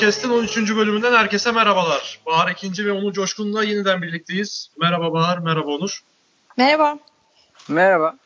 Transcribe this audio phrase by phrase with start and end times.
[0.00, 0.56] Eurocast'in 13.
[0.76, 2.20] bölümünden herkese merhabalar.
[2.26, 4.70] Bahar ikinci ve Onur Coşkun'la yeniden birlikteyiz.
[4.80, 6.04] Merhaba Bahar, merhaba Onur.
[6.56, 6.98] Merhaba.
[7.68, 8.16] Merhaba.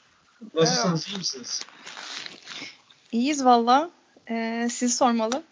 [0.55, 1.62] Nasılsınız, iyi misiniz?
[3.12, 3.91] İyiyiz valla.
[4.30, 5.42] Ee, siz sormalı.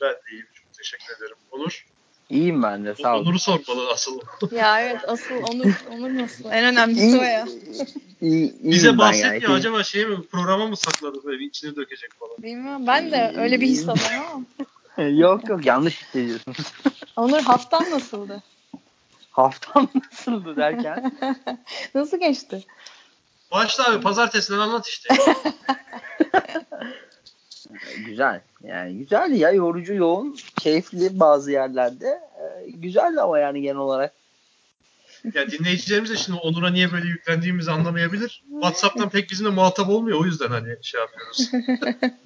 [0.00, 1.36] Ben de iyiyim, çok teşekkür ederim.
[1.50, 1.86] Onur?
[2.30, 3.24] İyiyim ben de, sağ olun.
[3.24, 4.20] Onur'u sormalı asıl.
[4.52, 6.44] ya evet, asıl Onur, Onur nasıl?
[6.50, 7.46] En önemlisi o ya.
[8.20, 12.36] İyi, Bize bahset ya, acaba şey mi, programa mı sakladı böyle içine dökecek falan?
[12.42, 14.66] Bilmiyorum, ben de öyle bir his alıyorum ama.
[15.02, 16.72] Yok yok, yanlış hissediyorsunuz.
[17.16, 18.42] Onur haftan nasıldı?
[19.30, 21.12] Haftam nasıldı derken?
[21.94, 22.64] Nasıl geçti?
[23.52, 25.14] Başla abi, pazartesinden anlat işte.
[28.06, 28.40] güzel.
[28.62, 32.06] Yani güzel ya yorucu, yoğun, keyifli bazı yerlerde.
[32.06, 34.12] Ee, güzeldi ama yani genel olarak.
[35.34, 38.42] Ya dinleyicilerimiz de şimdi Onur'a niye böyle yüklendiğimizi anlamayabilir.
[38.50, 40.20] WhatsApp'tan pek bizimle muhatap olmuyor.
[40.20, 41.50] O yüzden hani şey yapıyoruz.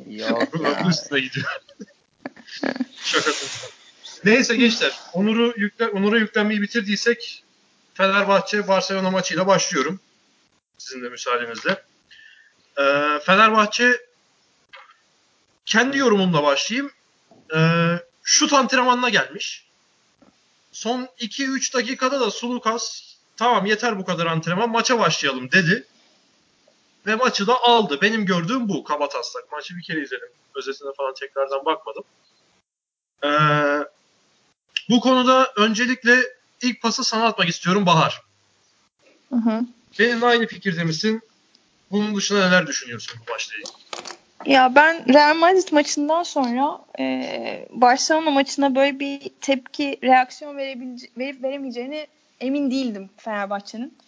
[0.09, 1.47] Yok Programın üstüne gidiyor.
[3.05, 3.31] Şaka
[4.25, 4.98] Neyse gençler.
[5.12, 7.45] Onur'u yükle, Onur'a yüklenmeyi bitirdiysek
[7.95, 10.01] Fenerbahçe Barcelona maçıyla başlıyorum.
[10.78, 11.84] Sizin de müsaadenizle.
[12.78, 14.06] Ee, Fenerbahçe
[15.67, 16.93] kendi yorumumla başlayayım.
[17.55, 19.67] Ee, şut antrenmanına gelmiş.
[20.73, 25.87] Son 2-3 dakikada da Sulukas tamam yeter bu kadar antrenman maça başlayalım dedi.
[27.06, 27.98] Ve maçı da aldı.
[28.03, 29.53] Benim gördüğüm bu kaba taslak.
[29.53, 30.28] Maçı bir kere izledim.
[30.55, 32.05] Özetine falan tekrardan bakmadım.
[33.25, 33.29] Ee,
[34.91, 36.17] bu konuda öncelikle
[36.63, 38.23] ilk pası sana atmak istiyorum Bahar.
[39.31, 39.65] Hı hı.
[39.99, 41.21] Benimle aynı fikirde misin?
[41.91, 43.81] Bunun dışında neler düşünüyorsun bu ilgili?
[44.47, 52.06] Ya ben Real Madrid maçından sonra e, Barcelona maçına böyle bir tepki, reaksiyon verip veremeyeceğini
[52.41, 53.99] emin değildim Fenerbahçe'nin.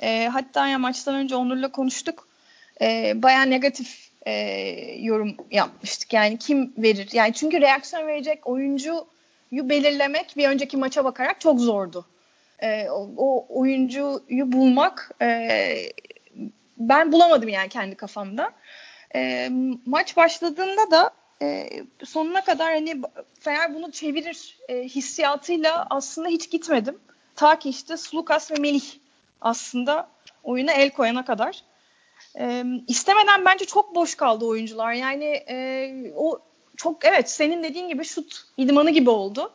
[0.00, 2.28] E, hatta ya maçtan önce Onur'la konuştuk.
[2.80, 4.32] E, Baya negatif e,
[5.00, 6.12] yorum yapmıştık.
[6.12, 7.08] Yani kim verir?
[7.12, 9.06] Yani çünkü reaksiyon verecek oyuncuyu
[9.52, 12.06] belirlemek bir önceki maça bakarak çok zordu.
[12.58, 15.76] E, o, o oyuncuyu bulmak e,
[16.78, 18.52] ben bulamadım yani kendi kafamda.
[19.14, 19.50] E,
[19.86, 21.10] maç başladığında da
[21.42, 21.68] e,
[22.04, 23.02] sonuna kadar hani
[23.40, 26.98] Fener bunu çevirir e, hissiyatıyla aslında hiç gitmedim.
[27.36, 28.84] Ta ki işte Slukas ve Melih
[29.40, 30.08] aslında
[30.42, 31.62] oyuna el koyana kadar.
[32.38, 34.92] E, istemeden bence çok boş kaldı oyuncular.
[34.92, 36.38] Yani e, o
[36.76, 39.52] çok evet senin dediğin gibi şut idmanı gibi oldu.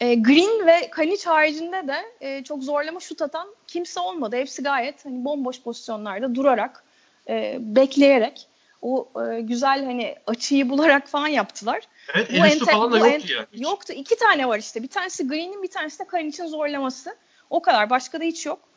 [0.00, 4.36] E, Green ve Kaniç haricinde de e, çok zorlama şut atan kimse olmadı.
[4.36, 6.84] Hepsi gayet hani bomboş pozisyonlarda durarak,
[7.28, 8.48] e, bekleyerek
[8.82, 11.82] o e, güzel hani açıyı bularak falan yaptılar.
[12.14, 13.46] Evet, el üstü falan da yoktu ya.
[13.52, 13.92] Yoktu.
[13.92, 14.82] İki tane var işte.
[14.82, 17.16] Bir tanesi Green'in, bir tanesi de Kaniç'in zorlaması.
[17.50, 17.90] O kadar.
[17.90, 18.67] Başka da hiç yok.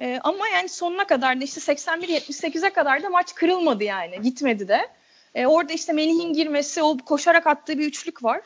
[0.00, 4.22] E, ama yani sonuna kadar da işte 81-78'e kadar da maç kırılmadı yani.
[4.22, 4.88] Gitmedi de.
[5.34, 8.40] E, orada işte Melih'in girmesi, o koşarak attığı bir üçlük var.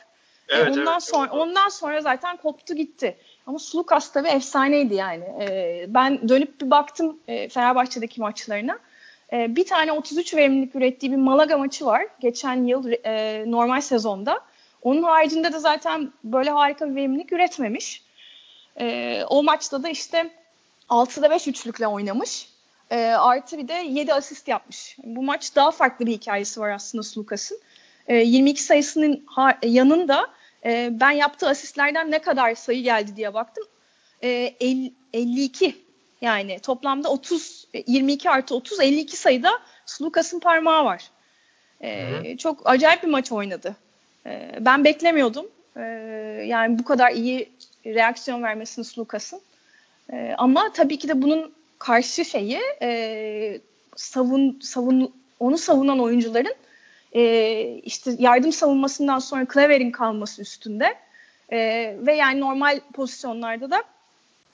[0.49, 1.41] Evet, e, ondan evet, sonra evet.
[1.41, 3.17] ondan sonra zaten koptu gitti.
[3.47, 5.23] Ama Sulukas tabii efsaneydi yani.
[5.23, 8.79] E, ben dönüp bir baktım e, Fenerbahçe'deki maçlarına.
[9.33, 12.05] E, bir tane 33 verimlilik ürettiği bir Malaga maçı var.
[12.19, 14.39] Geçen yıl e, normal sezonda.
[14.81, 18.03] Onun haricinde de zaten böyle harika bir verimlilik üretmemiş.
[18.79, 20.29] E, o maçta da işte
[20.89, 22.49] 6'da 5 üçlükle oynamış.
[22.91, 24.97] E, artı bir de 7 asist yapmış.
[25.03, 27.59] Bu maç daha farklı bir hikayesi var aslında Sulukas'ın.
[28.07, 29.25] E, 22 sayısının
[29.63, 30.27] yanında
[30.65, 33.63] e, ben yaptığı asistlerden ne kadar sayı geldi diye baktım.
[34.23, 34.29] E,
[34.59, 35.75] 50, 52
[36.21, 39.51] yani toplamda 30 22 artı 30 52 sayıda
[39.85, 41.09] Sulukas'ın parmağı var.
[41.81, 43.75] E, çok acayip bir maç oynadı.
[44.25, 45.45] E, ben beklemiyordum.
[45.77, 45.81] E,
[46.45, 47.49] yani bu kadar iyi
[47.85, 49.41] reaksiyon vermesini Sulukas'ın.
[50.13, 53.61] E, ama tabii ki de bunun karşı şeyi e,
[53.95, 56.55] savun savun onu savunan oyuncuların
[57.15, 57.21] e,
[57.83, 60.97] işte yardım savunmasından sonra Klaver'in kalması üstünde
[61.51, 61.57] e,
[61.99, 63.83] ve yani normal pozisyonlarda da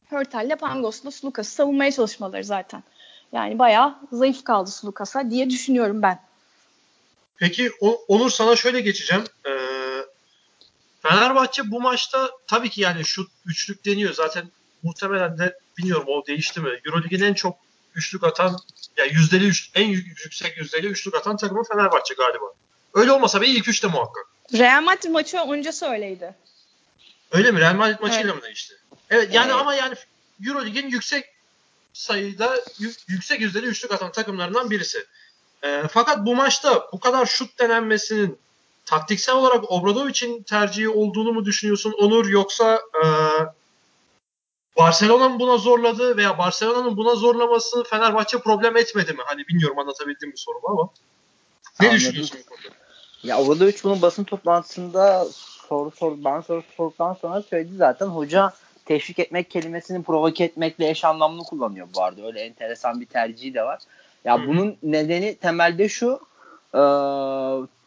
[0.09, 2.83] Hörtel'le Pangos'la Sulukas'ı savunmaya çalışmaları zaten.
[3.31, 6.19] Yani bayağı zayıf kaldı Sulukas'a diye düşünüyorum ben.
[7.37, 7.71] Peki
[8.07, 9.23] Onur sana şöyle geçeceğim.
[9.47, 9.51] Ee,
[11.01, 14.13] Fenerbahçe bu maçta tabii ki yani şu üçlük deniyor.
[14.13, 14.45] Zaten
[14.89, 16.69] muhtemelen de bilmiyorum o değişti mi?
[16.85, 17.57] Eurolig'in en çok
[17.95, 18.57] üçlük atan
[18.97, 22.45] yani yüzdeli üç, en yüksek yüzdeli üçlük atan takımı Fenerbahçe galiba.
[22.93, 24.25] Öyle olmasa bile ilk üçte muhakkak.
[24.53, 26.35] Real Madrid maçı öncesi öyleydi.
[27.31, 27.59] Öyle mi?
[27.59, 28.35] Real Madrid maçıyla Evet.
[28.35, 28.73] mı değişti?
[29.09, 29.61] Evet yani Evet.
[29.61, 29.95] ama yani
[30.47, 31.25] Eurolig'in yüksek
[31.93, 35.05] sayıda yü- yüksek yüzdeli üçlük atan takımlarından birisi.
[35.63, 38.39] Ee, fakat bu maçta bu kadar şut denenmesinin
[38.85, 43.05] taktiksel olarak Obradovic'in tercihi olduğunu mu düşünüyorsun Onur yoksa e,
[44.77, 49.21] Barcelona'nın buna zorladı veya Barcelona'nın buna zorlaması Fenerbahçe problem etmedi mi?
[49.25, 50.89] Hani bilmiyorum anlatabildim mi sorumu ama.
[51.79, 51.97] Ne Anladım.
[51.97, 52.75] düşünüyorsun bu konuda?
[53.23, 55.25] Ya orada üç bunun basın toplantısında
[55.69, 58.53] soru soru ben soru sorduktan sonra söyledi zaten hoca
[58.85, 62.25] teşvik etmek kelimesini provoke etmekle eş anlamlı kullanıyor bu arada.
[62.25, 63.79] Öyle enteresan bir tercihi de var.
[64.25, 64.47] Ya Hı.
[64.47, 66.19] bunun nedeni temelde şu
[66.73, 66.81] e,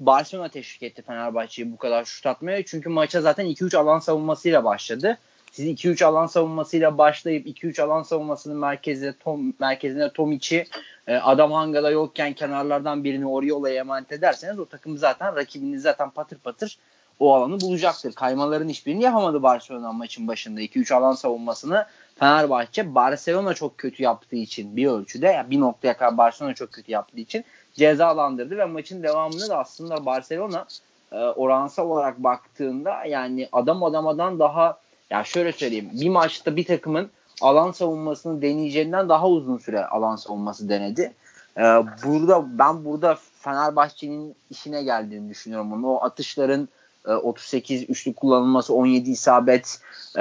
[0.00, 2.62] Barcelona teşvik etti Fenerbahçe'yi bu kadar şut atmaya.
[2.62, 5.18] Çünkü maça zaten 2-3 alan savunmasıyla başladı.
[5.58, 10.66] Siz 2-3 alan savunmasıyla başlayıp 2-3 alan savunmasının merkezine Tom merkezine Tomic'i
[11.06, 16.38] e, adam Hanga'da yokken kenarlardan birini Oriola'ya emanet ederseniz o takım zaten rakibiniz zaten patır
[16.38, 16.78] patır
[17.20, 18.12] o alanı bulacaktır.
[18.12, 20.60] Kaymaların hiçbirini yapamadı Barcelona maçın başında.
[20.60, 21.86] 2-3 alan savunmasını
[22.18, 26.92] Fenerbahçe Barcelona çok kötü yaptığı için bir ölçüde yani bir noktaya kadar Barcelona çok kötü
[26.92, 27.44] yaptığı için
[27.74, 30.66] cezalandırdı ve maçın devamını da aslında Barcelona
[31.12, 34.78] e, oransal olarak baktığında yani adam adamadan daha
[35.10, 37.10] ya şöyle söyleyeyim bir maçta bir takımın
[37.40, 41.12] alan savunmasını deneyeceğinden daha uzun süre alan savunması denedi.
[41.56, 41.62] Ee,
[42.04, 45.72] burada ben burada Fenerbahçe'nin işine geldiğini düşünüyorum.
[45.72, 45.86] Onu.
[45.86, 46.68] O atışların
[47.04, 49.80] 38 e, üçlük kullanılması 17 isabet
[50.16, 50.20] e,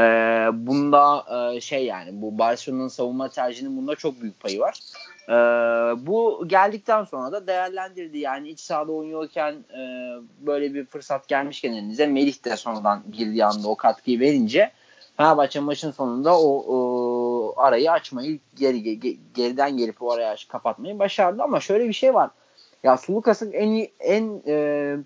[0.53, 1.25] bunda
[1.55, 4.79] e, şey yani bu Barcelona'nın savunma tercihinin bunda çok büyük payı var.
[5.29, 5.33] E,
[6.07, 9.81] bu geldikten sonra da değerlendirdi yani iç sahada oynuyorken e,
[10.39, 14.71] böyle bir fırsat gelmişken elinize Melih de sonradan girdiği anda o katkıyı verince
[15.17, 18.99] Fenerbahçe maçın sonunda o, o arayı açmayı geri,
[19.33, 22.29] geriden gelip o arayı kapatmayı başardı ama şöyle bir şey var.
[22.83, 24.97] Ya Sulukas'ın en en e,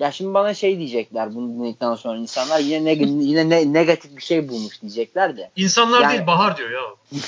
[0.00, 2.92] ya şimdi bana şey diyecekler bunu dinledikten sonra insanlar yine ne,
[3.24, 5.50] yine ne, negatif bir şey bulmuş diyecekler de.
[5.56, 6.80] İnsanlar yani, değil Bahar diyor ya.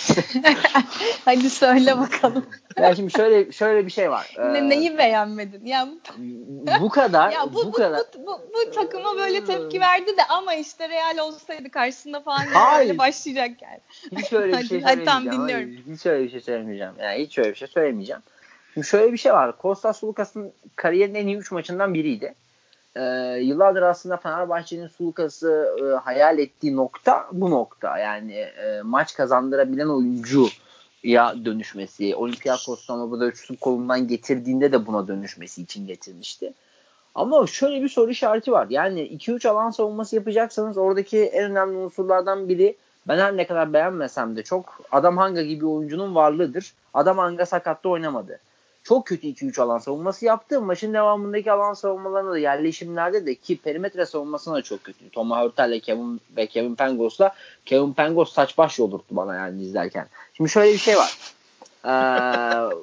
[1.24, 2.46] Hadi söyle bakalım.
[2.76, 4.34] Ya şimdi şöyle şöyle bir şey var.
[4.38, 5.66] Ne, ee, neyi beğenmedin?
[5.66, 5.88] Ya
[6.80, 8.00] bu kadar ya bu, bu, bu kadar.
[8.18, 12.42] Bu, bu, bu, takıma böyle tepki verdi de ama işte Real olsaydı karşısında falan
[12.78, 13.80] böyle başlayacak yani.
[14.22, 15.94] Hiç öyle bir şey hadi, hadi, tamam, dinliyorum.
[15.94, 16.92] Hiç öyle bir şey söylemeyeceğim.
[17.00, 18.22] Yani hiç öyle bir şey söylemeyeceğim.
[18.74, 19.58] Şimdi şöyle bir şey var.
[19.58, 22.34] Kostas Lukas'ın kariyerinin en iyi 3 maçından biriydi
[22.96, 23.02] e,
[23.40, 27.98] yıllardır aslında Fenerbahçe'nin Sulukas'ı e, hayal ettiği nokta bu nokta.
[27.98, 30.46] Yani e, maç kazandırabilen oyuncu
[31.02, 32.16] ya dönüşmesi.
[32.16, 36.52] Olympiakos'tan o da üçlük kolundan getirdiğinde de buna dönüşmesi için getirmişti.
[37.14, 38.66] Ama şöyle bir soru işareti var.
[38.70, 42.76] Yani 2-3 alan savunması yapacaksanız oradaki en önemli unsurlardan biri
[43.08, 46.74] ben her ne kadar beğenmesem de çok Adam Hanga gibi oyuncunun varlığıdır.
[46.94, 48.40] Adam Hanga sakatta oynamadı
[48.84, 50.60] çok kötü 2-3 alan savunması yaptı.
[50.60, 55.10] Maçın devamındaki alan savunmalarında da yerleşimlerde de ki perimetre savunmasına da çok kötü.
[55.10, 57.34] Thomas Hurtel'le Kevin ve Kevin Pangos'la
[57.66, 60.06] Kevin Pangos saç baş yolurttu bana yani izlerken.
[60.34, 61.18] Şimdi şöyle bir şey var.
[61.84, 61.90] Ee,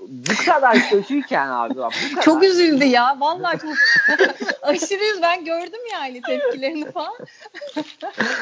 [0.07, 2.24] bu kadar kötüyken abi bak, bu kadar.
[2.24, 3.18] Çok üzüldü ya.
[3.19, 3.69] Vallahi çok
[4.62, 7.13] aşırı ben gördüm yani tepkilerini falan.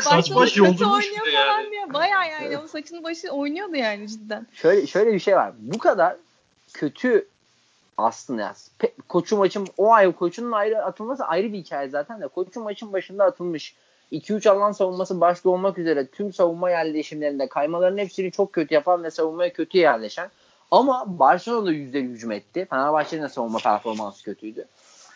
[0.01, 1.71] Saç baş yoldurmuş oynuyor falan yani.
[1.71, 1.94] diye.
[1.94, 4.48] Baya yani o saçını başı oynuyordu yani cidden.
[4.53, 5.53] Şöyle şöyle bir şey var.
[5.57, 6.15] Bu kadar
[6.74, 7.27] kötü
[7.97, 8.53] aslında ya.
[9.09, 13.23] Koçu maçın o ay koçunun ayrı atılması ayrı bir hikaye zaten de koçu maçın başında
[13.23, 13.75] atılmış.
[14.11, 19.11] 2-3 alan savunması başta olmak üzere tüm savunma yerleşimlerinde kaymaların hepsini çok kötü yapan ve
[19.11, 20.29] savunmaya kötü yerleşen
[20.72, 22.67] ama Barcelona yüzde hücum etti.
[22.69, 24.65] Fenerbahçe'nin de savunma performansı kötüydü.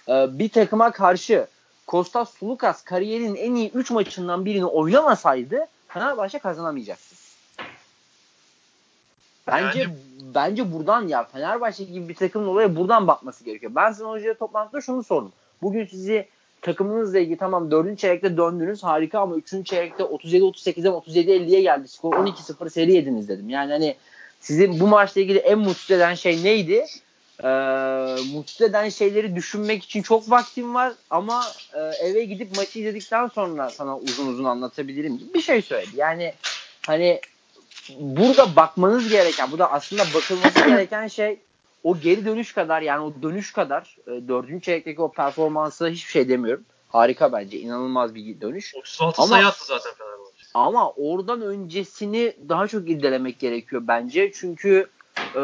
[0.09, 1.47] Ee, bir takıma karşı
[1.87, 7.20] Kostas Sulukas kariyerinin en iyi 3 maçından birini oynamasaydı Fenerbahçe kazanamayacaktı.
[9.51, 9.93] Bence yani...
[10.35, 13.71] bence buradan ya Fenerbahçe gibi bir takımın olaya buradan bakması gerekiyor.
[13.75, 15.31] Ben sana hocaya toplantıda şunu sordum.
[15.61, 16.27] Bugün sizi
[16.61, 17.99] takımınızla ilgili tamam 4.
[17.99, 19.65] çeyrekte döndünüz harika ama 3.
[19.65, 21.87] çeyrekte 37-38'den 37-50'ye geldi.
[21.87, 23.49] Skor 12-0 seri yediniz dedim.
[23.49, 23.95] Yani hani
[24.39, 26.85] sizin bu maçla ilgili en mutsuz eden şey neydi?
[27.43, 27.47] Ee,
[28.33, 31.43] mutsuz eden şeyleri düşünmek için çok vaktim var ama
[31.73, 35.91] e, eve gidip maçı izledikten sonra sana uzun uzun anlatabilirim gibi bir şey söyledi.
[35.95, 36.33] Yani
[36.87, 37.21] hani
[37.99, 41.39] burada bakmanız gereken, bu da aslında bakılması gereken şey
[41.83, 46.29] o geri dönüş kadar yani o dönüş kadar e, dördüncü çeyrekteki o performansı hiçbir şey
[46.29, 46.63] demiyorum.
[46.89, 47.59] Harika bence.
[47.59, 48.75] inanılmaz bir dönüş.
[48.75, 50.45] 36 sayı attı zaten Fenerbahçe.
[50.53, 54.31] Ama oradan öncesini daha çok irdelemek gerekiyor bence.
[54.35, 54.89] Çünkü
[55.35, 55.41] e,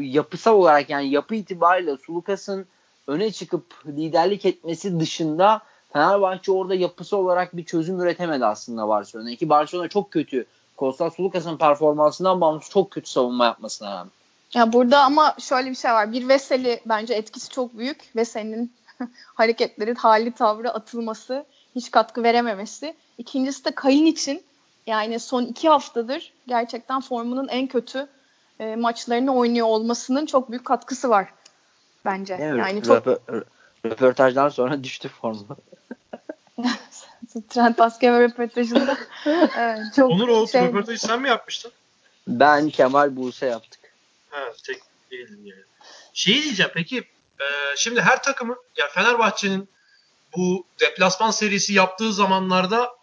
[0.00, 2.66] yapısal olarak yani yapı itibariyle Sulukas'ın
[3.06, 5.62] öne çıkıp liderlik etmesi dışında
[5.92, 9.34] Fenerbahçe orada yapısı olarak bir çözüm üretemedi aslında Barcelona.
[9.34, 14.10] Ki Barcelona çok kötü Kostas Sulukas'ın performansından bağımsız çok kötü savunma yapmasına rağmen.
[14.54, 16.12] Ya burada ama şöyle bir şey var.
[16.12, 18.16] Bir Veseli bence etkisi çok büyük.
[18.16, 18.72] Veseli'nin
[19.34, 22.94] hareketleri, hali, tavrı, atılması, hiç katkı verememesi.
[23.18, 24.42] İkincisi de Kayın için
[24.86, 28.08] yani son iki haftadır gerçekten formunun en kötü
[28.60, 31.28] e, maçlarını oynuyor olmasının çok büyük katkısı var
[32.04, 32.36] bence.
[32.40, 33.06] Evet, yani çok
[33.86, 35.46] röportajdan sonra düştü formu.
[37.48, 38.96] Trend Basketbol röportajında.
[39.56, 40.62] evet, çok Onur o şey...
[40.62, 41.72] röportajı sen mi yapmıştın?
[42.28, 43.80] Ben Kemal Buse yaptık.
[44.30, 45.62] Ha tek değildin yani.
[46.14, 47.04] Şey diyeceğim peki
[47.40, 49.68] Ee, şimdi her takımın, yani Fenerbahçe'nin
[50.36, 52.96] bu deplasman serisi yaptığı zamanlarda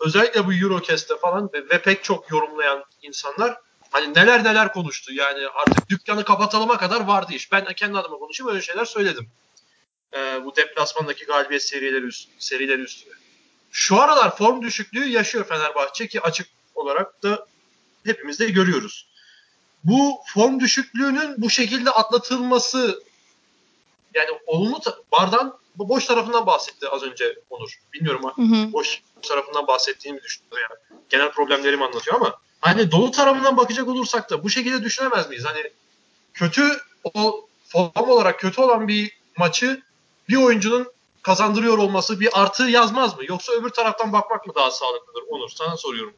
[0.00, 3.58] özellikle bu Eurocast'te falan ve, ve pek çok yorumlayan insanlar
[3.90, 5.12] hani neler neler konuştu.
[5.12, 7.52] Yani artık dükkanı kapatılıma kadar vardı iş.
[7.52, 9.30] Ben kendi adıma konuşayım öyle şeyler söyledim.
[10.14, 13.14] Ee, bu deplasmandaki galibiyet serileri, üst, serileri üstüne.
[13.70, 17.46] Şu aralar form düşüklüğü yaşıyor Fenerbahçe ki açık olarak da
[18.04, 19.06] hepimiz de görüyoruz.
[19.84, 23.02] Bu form düşüklüğünün bu şekilde atlatılması
[24.14, 24.80] yani olumlu
[25.12, 27.78] bardan boş tarafından bahsetti az önce Onur.
[27.92, 28.72] Bilmiyorum Hı hı.
[28.72, 31.00] boş tarafından bahsettiğimi düşünüyorum yani.
[31.08, 35.44] Genel problemlerimi anlatıyor ama hani dolu tarafından bakacak olursak da bu şekilde düşünemez miyiz?
[35.44, 35.70] Hani
[36.34, 39.82] kötü o form olarak kötü olan bir maçı
[40.28, 40.86] bir oyuncunun
[41.22, 43.24] kazandırıyor olması bir artı yazmaz mı?
[43.28, 45.22] Yoksa öbür taraftan bakmak mı daha sağlıklıdır?
[45.30, 46.14] Onur sana soruyorum.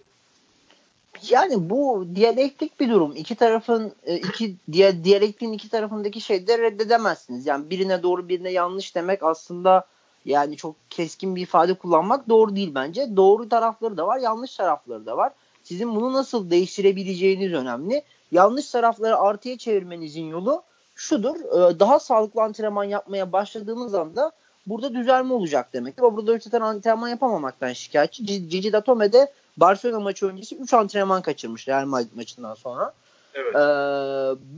[1.31, 3.17] Yani bu diyalektik bir durum.
[3.17, 7.47] İki tarafın e, iki diye diyalektiğin iki tarafındaki de reddedemezsiniz.
[7.47, 9.87] Yani birine doğru birine yanlış demek aslında
[10.25, 13.17] yani çok keskin bir ifade kullanmak doğru değil bence.
[13.17, 15.33] Doğru tarafları da var, yanlış tarafları da var.
[15.63, 18.03] Sizin bunu nasıl değiştirebileceğiniz önemli.
[18.33, 20.63] Yanlış tarafları artıya çevirmenizin yolu
[20.99, 21.37] şudur.
[21.37, 24.33] e, Daha sağlıklı antrenman yapmaya başladığınız anda
[24.67, 26.03] burada düzelme olacak demektir.
[26.03, 28.27] O burada zaten antrenman yapamamaktan şikayetçi.
[28.27, 32.93] Cici Datome de Barcelona maçı öncesi 3 antrenman kaçırmış Real Madrid maçından sonra.
[33.35, 33.55] Evet.
[33.55, 33.59] Ee,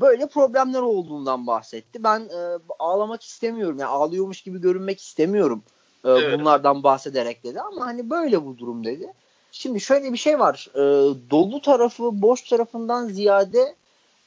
[0.01, 2.05] böyle problemler olduğundan bahsetti.
[2.05, 3.79] Ben e, ağlamak istemiyorum.
[3.79, 5.63] Yani ağlıyormuş gibi görünmek istemiyorum.
[6.05, 6.41] e, Evet.
[6.41, 9.13] Bunlardan bahsederek dedi ama hani böyle bu durum dedi.
[9.53, 10.69] Şimdi şöyle bir şey var.
[10.75, 10.81] E,
[11.31, 13.75] dolu tarafı boş tarafından ziyade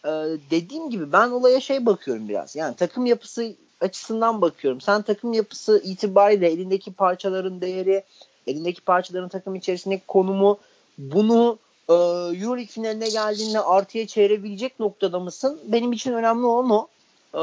[0.05, 0.09] e,
[0.51, 2.55] dediğim gibi ben olaya şey bakıyorum biraz.
[2.55, 4.81] Yani takım yapısı açısından bakıyorum.
[4.81, 8.03] Sen takım yapısı itibariyle elindeki parçaların değeri,
[8.47, 10.57] elindeki parçaların takım içerisindeki konumu
[10.97, 11.57] bunu
[11.89, 15.59] e, Euroleague finaline geldiğinde artıya çevirebilecek noktada mısın?
[15.65, 16.87] Benim için önemli olan o.
[17.33, 17.41] E,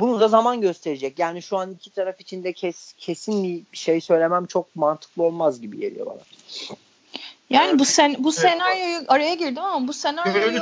[0.00, 1.18] bunu da zaman gösterecek.
[1.18, 5.60] Yani şu an iki taraf için de kes, kesin bir şey söylemem çok mantıklı olmaz
[5.60, 6.20] gibi geliyor bana.
[7.50, 10.60] Yani bu sen bu senaryoyu araya girdim ama bu Yo, senaryoyu.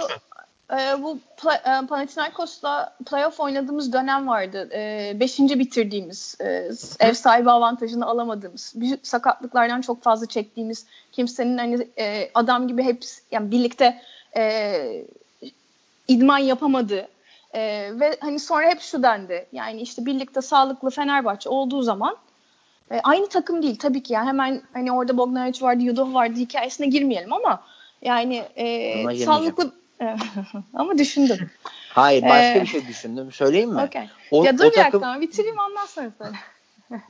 [0.73, 4.69] E, bu Pla- e, Panathinaikos'la playoff oynadığımız dönem vardı.
[4.73, 11.89] E, beşinci bitirdiğimiz, e, ev sahibi avantajını alamadığımız, büyük sakatlıklardan çok fazla çektiğimiz, kimsenin hani
[11.99, 14.03] e, adam gibi hep yani birlikte
[14.37, 15.05] e,
[16.09, 17.09] idman yapamadığı
[17.55, 19.47] e, ve hani sonra hep şu dendi.
[19.53, 22.17] Yani işte birlikte sağlıklı Fenerbahçe olduğu zaman
[22.91, 26.87] e, aynı takım değil tabii ki yani hemen hani orada Bogdanovic vardı, Yudov vardı hikayesine
[26.87, 27.63] girmeyelim ama
[28.03, 29.73] yani e, sağlıklı
[30.75, 31.51] ama düşündüm.
[31.89, 33.33] Hayır başka Ee, bir şey düşündüm.
[33.33, 33.83] Söyleyeyim mi?
[33.83, 34.09] Okey.
[34.31, 36.37] O, Ya dur o bir takım dakika bitireyim ondan sonra söyle.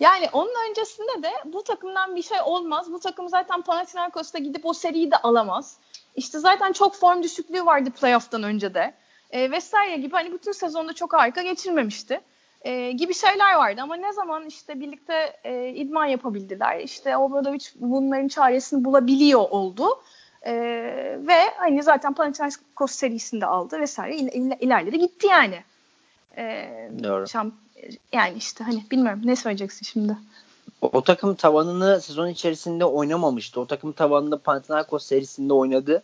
[0.00, 2.92] yani onun öncesinde de bu takımdan bir şey olmaz.
[2.92, 5.78] Bu takım zaten Panathinaikos'ta gidip o seriyi de alamaz.
[6.16, 8.94] İşte zaten çok form düşüklüğü vardı playoff'tan önce de.
[9.30, 12.20] E, vesaire gibi hani bütün sezonda çok harika geçirmemişti.
[12.62, 16.80] E, gibi şeyler vardı ama ne zaman işte birlikte e, idman yapabildiler.
[16.80, 19.88] İşte Obradovic bunların çaresini bulabiliyor oldu.
[20.46, 20.52] E,
[21.26, 25.64] ve hani zaten Panathinaikos serisinde aldı vesaire İl, il, ilerledi gitti yani.
[26.36, 26.70] E,
[27.04, 27.24] Doğru.
[27.24, 27.52] şamp-
[28.12, 30.16] yani işte hani bilmiyorum ne söyleyeceksin şimdi.
[30.82, 33.60] O, o takım tavanını sezon içerisinde oynamamıştı.
[33.60, 36.02] O takım tavanını Panathinaikos serisinde oynadı.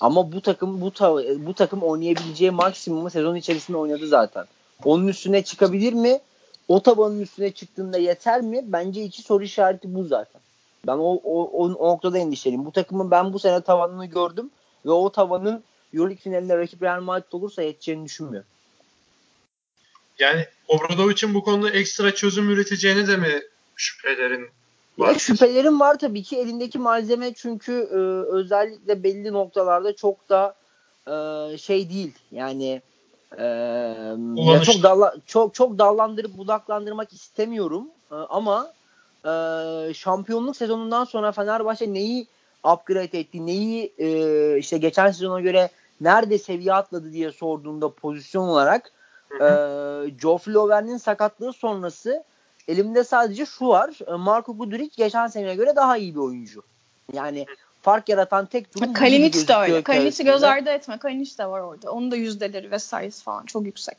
[0.00, 4.44] Ama bu takım bu tav- bu takım oynayabileceği maksimumu sezon içerisinde oynadı zaten.
[4.84, 6.20] Onun üstüne çıkabilir mi?
[6.68, 8.64] O tavanın üstüne çıktığında yeter mi?
[8.66, 10.40] Bence iki soru işareti bu zaten.
[10.86, 12.64] Ben o, o, o, o noktada endişeliyim.
[12.64, 14.50] Bu takımın ben bu sene tavanını gördüm
[14.86, 15.64] ve o tavanın
[15.94, 18.48] Euroleague finalinde rakip Real Madrid olursa yeteceğini düşünmüyorum.
[20.18, 23.40] Yani Obradovic'in bu konuda ekstra çözüm üreteceğine de mi
[23.76, 24.48] şüphelerin
[24.98, 25.08] var?
[25.08, 27.96] Ya şüphelerim var tabii ki elindeki malzeme çünkü e,
[28.36, 30.54] özellikle belli noktalarda çok da
[31.06, 32.14] e, şey değil.
[32.32, 32.82] Yani
[33.38, 33.44] e,
[34.36, 38.72] ya çok dalla, çok çok dallandırıp budaklandırmak istemiyorum E, ama
[39.26, 42.26] e, şampiyonluk sezonundan sonra Fenerbahçe neyi
[42.72, 48.92] upgrade etti, neyi e, işte geçen sezona göre nerede seviye atladı diye sorduğunda pozisyon olarak
[49.40, 49.46] e.
[50.20, 52.24] Joe Flover'in sakatlığı sonrası
[52.68, 53.98] elimde sadece şu var.
[54.18, 56.62] Marco Guduric geçen seneye göre daha iyi bir oyuncu.
[57.12, 57.46] Yani
[57.82, 59.82] fark yaratan tek durum Kalinic de öyle.
[59.82, 60.98] Kalinic'i göz ardı etme.
[60.98, 61.90] Kalinic de var orada.
[61.90, 63.96] Onun da yüzdeleri vesairesi falan çok yüksek.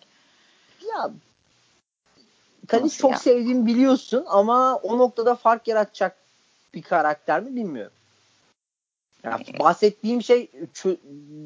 [0.89, 1.11] Ya
[2.73, 3.17] Nasıl çok ya?
[3.17, 6.15] sevdiğimi biliyorsun ama o noktada fark yaratacak
[6.73, 7.91] bir karakter mi bilmiyorum.
[9.23, 10.51] Ya bahsettiğim şey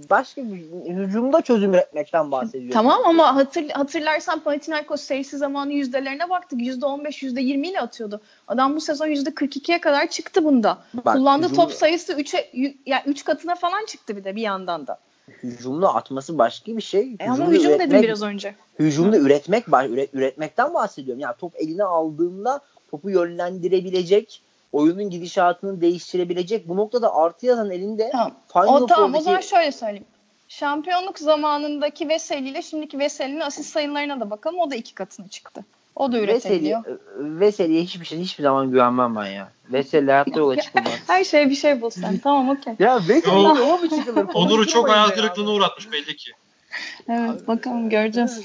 [0.10, 0.58] başka bir
[0.96, 2.74] hücumda çözüm üretmekten bahsediyorum.
[2.74, 6.60] Tamam ama hatır, hatırlarsan Panathinaikos serisi zamanı yüzdelerine baktık.
[6.60, 8.22] %15, %20 ile atıyordu.
[8.48, 10.78] Adam bu sezon %42'ye kadar çıktı bunda.
[10.94, 12.52] Bak, Kullandığı hücum- top sayısı 3'e
[12.86, 15.00] yani 3 katına falan çıktı bir de bir yandan da.
[15.44, 17.16] Hücumda atması başka bir şey.
[17.20, 18.56] E ama hücum üretmek, dedim biraz önce.
[18.80, 21.20] Hücumda üretmek, üret, üretmekten bahsediyorum.
[21.20, 22.62] Yani top eline aldığında
[22.92, 26.70] topu yönlendirebilecek, oyunun gidişatını değiştirebilecek.
[26.70, 28.32] Bu noktada artı yazan elinde tamam.
[28.54, 30.06] Final o, tamam, o zaman şöyle söyleyeyim.
[30.48, 34.60] Şampiyonluk zamanındaki Veseli ile şimdiki Veseli'nin asist sayılarına da bakalım.
[34.60, 35.66] O da iki katına çıktı.
[35.96, 36.86] O da üretebiliyor.
[36.86, 39.52] Veseli, Veseli'ye hiçbir şey hiçbir zaman güvenmem ben ya.
[39.72, 40.94] Veseli hayatta yola çıkılmaz.
[41.08, 42.18] Her şeye bir şey bul sen.
[42.24, 42.74] tamam okey.
[42.80, 44.28] Ya Veseli yola mı çıkılır?
[44.34, 46.32] Onur'u çok hayal kırıklığına uğratmış belli ki.
[47.10, 48.42] Evet bakalım göreceğiz.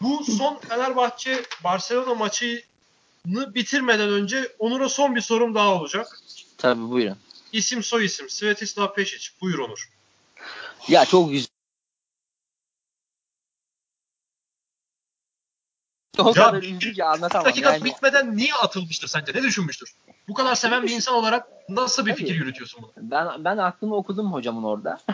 [0.00, 6.20] Bu son Fenerbahçe Barcelona maçını bitirmeden önce Onur'a son bir sorum daha olacak.
[6.58, 7.16] Tabii buyurun.
[7.52, 9.30] İsim soy isim Svetislav Pešić.
[9.40, 9.88] Buyur Onur.
[10.88, 11.53] Ya çok güzel.
[16.18, 16.62] Ya, kadar
[17.14, 17.44] anlatamam.
[17.44, 17.84] dakika yani.
[17.84, 19.32] bitmeden niye atılmıştır sence?
[19.34, 19.94] Ne düşünmüştür?
[20.28, 22.92] Bu kadar seven bir insan olarak nasıl bir fikir yürütüyorsun bunu?
[22.96, 25.00] Ben ben aklımı okudum hocamın orada.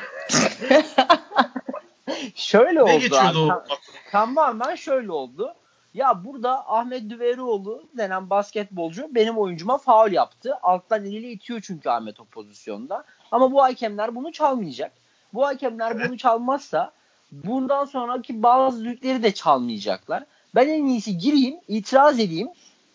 [2.35, 2.91] şöyle ne oldu.
[2.91, 3.65] Ne geçiyordu?
[4.11, 5.55] Tamamen şöyle oldu.
[5.95, 10.55] Ya burada Ahmet Düverioğlu denen basketbolcu benim oyuncuma faul yaptı.
[10.63, 13.05] Alttan eliyle itiyor çünkü Ahmet o pozisyonda.
[13.31, 14.93] Ama bu hakemler bunu çalmayacak.
[15.35, 16.09] Bu hakemler evet.
[16.09, 16.93] bunu çalmazsa
[17.33, 20.25] bundan sonraki bazı düdükleri de çalmayacaklar.
[20.55, 22.49] Ben en iyisi gireyim, itiraz edeyim.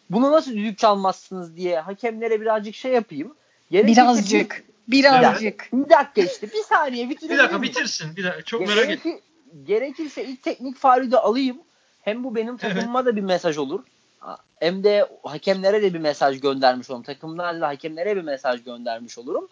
[0.09, 3.35] Bunu nasıl düdük çalmazsınız diye hakemlere birazcık şey yapayım.
[3.71, 4.63] Gerekirse birazcık.
[4.87, 5.69] Bir, birazcık.
[5.73, 6.47] Bir dakika işte.
[6.47, 7.37] Bir saniye bitirelim.
[7.37, 8.15] Bir dakika bitirsin.
[8.15, 8.41] Bir dakika.
[8.41, 9.19] Çok merak ettim.
[9.63, 11.57] Gerekirse ilk teknik faulü de alayım.
[12.01, 13.11] Hem bu benim takımıma evet.
[13.11, 13.83] da bir mesaj olur.
[14.59, 17.03] Hem de hakemlere de bir mesaj göndermiş olurum.
[17.03, 19.47] Takımlarla hakemlere bir mesaj göndermiş olurum.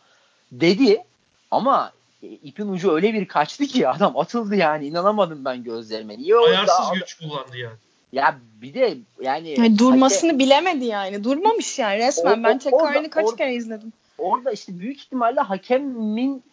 [0.51, 1.03] Dedi
[1.51, 1.91] ama
[2.23, 4.87] e, ipin ucu öyle bir kaçtı ki adam atıldı yani.
[4.87, 6.17] inanamadım ben gözlerime.
[6.17, 7.77] Niye Ayarsız orada, güç kullandı yani.
[8.13, 11.23] Ya bir de yani, yani durmasını hakem, bilemedi yani.
[11.23, 12.39] Durmamış yani resmen.
[12.39, 13.93] O, ben tekrarını kaç orada, kere izledim.
[14.17, 16.43] Orada işte büyük ihtimalle hakemin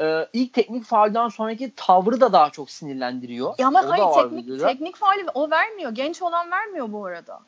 [0.00, 3.54] e, ilk teknik faulden sonraki tavrı da daha çok sinirlendiriyor.
[3.58, 5.90] Ya ama o hayır teknik, teknik faulü o vermiyor.
[5.90, 7.40] Genç olan vermiyor bu arada.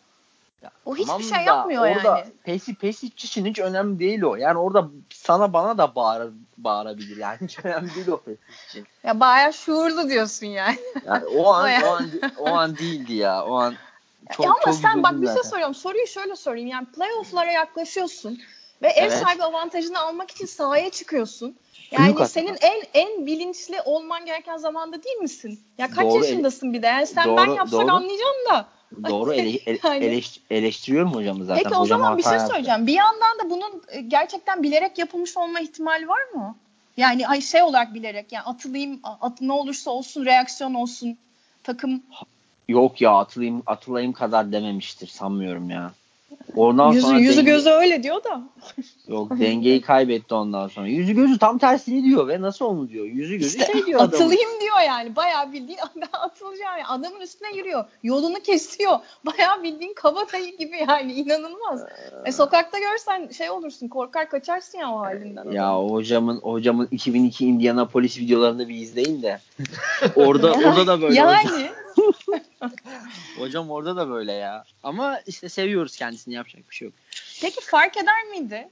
[0.62, 2.32] Ya, o hiçbir şey yapmıyor orada yani.
[2.44, 4.36] Pesi pesi için hiç önemli değil o.
[4.36, 8.86] Yani orada sana bana da bağır, bağırabilir yani hiç önemli değil o pesi için.
[9.04, 10.78] Ya bayağı şuurlu diyorsun yani.
[11.06, 13.44] yani o an o an o an değildi ya.
[13.44, 13.74] O an
[14.32, 15.74] çok, ya ama çok sen bak bir şey soruyorum.
[15.74, 16.68] Soruyu şöyle sorayım.
[16.68, 18.40] Yani playoff'lara yaklaşıyorsun
[18.82, 19.18] ve ev evet.
[19.18, 21.56] sahibi avantajını almak için sahaya çıkıyorsun.
[21.90, 25.60] Yani Büyük senin en en bilinçli olman gereken zamanda değil misin?
[25.78, 26.86] Ya kaç doğru, yaşındasın bir de?
[26.86, 27.92] Yani sen doğru, ben yapsak doğru.
[27.92, 28.66] anlayacağım da.
[29.08, 30.04] Doğru ele, ele, yani.
[30.04, 31.62] eleş, eleştiriyorum hocamı zaten.
[31.62, 32.86] Peki o Hocam zaman bir şey söyleyeceğim.
[32.86, 36.56] Bir yandan da bunun e, gerçekten bilerek yapılmış olma ihtimali var mı?
[36.96, 41.18] Yani ay şey olarak bilerek yani atılayım at, ne olursa olsun reaksiyon olsun
[41.62, 42.02] takım.
[42.68, 45.92] Yok ya atılayım atılayım kadar dememiştir sanmıyorum ya.
[46.56, 47.50] Oradan yüzü, sonra yüzü denge...
[47.50, 48.42] gözü öyle diyor da.
[49.08, 50.86] Yok dengeyi kaybetti ondan sonra.
[50.86, 53.04] Yüzü gözü tam tersini diyor ve nasıl onu diyor.
[53.04, 54.14] Yüzü gözü işte, şey diyor adamın.
[54.14, 55.16] Atılayım diyor yani.
[55.16, 55.78] Bayağı bildiğin
[56.12, 56.78] atılacağım.
[56.78, 56.86] Yani.
[56.86, 57.84] Adamın üstüne yürüyor.
[58.02, 58.98] Yolunu kesiyor.
[59.26, 61.12] Bayağı bildiğin kabadayı gibi yani.
[61.12, 61.84] inanılmaz.
[62.24, 63.88] E, sokakta görsen şey olursun.
[63.88, 65.50] Korkar kaçarsın ya o halinden.
[65.50, 69.40] Ya hocamın hocamın 2002 Indianapolis videolarını bir izleyin de.
[70.16, 71.14] orada orada da böyle.
[71.14, 71.70] Yani.
[73.38, 74.64] Hocam orada da böyle ya.
[74.82, 76.94] Ama işte seviyoruz kendisini yapacak bir şey yok.
[77.40, 78.68] Peki fark eder miydi?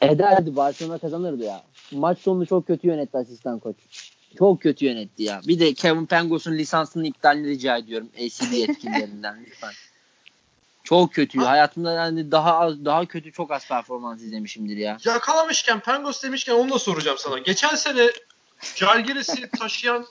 [0.00, 0.56] Ederdi.
[0.56, 1.62] Barcelona kazanırdı ya.
[1.92, 3.76] Maç sonunu çok kötü yönetti asistan koç.
[4.38, 5.40] Çok kötü yönetti ya.
[5.46, 9.72] Bir de Kevin Pangos'un lisansını iptalini rica ediyorum ACB yetkililerinden lütfen.
[10.84, 11.38] Çok kötü.
[11.38, 14.96] Hayatımda yani daha az, daha kötü çok az performans izlemişimdir ya.
[15.04, 17.38] Yakalamışken Pangos demişken onu da soracağım sana.
[17.38, 18.10] Geçen sene
[18.76, 20.06] Jalgiris'i taşıyan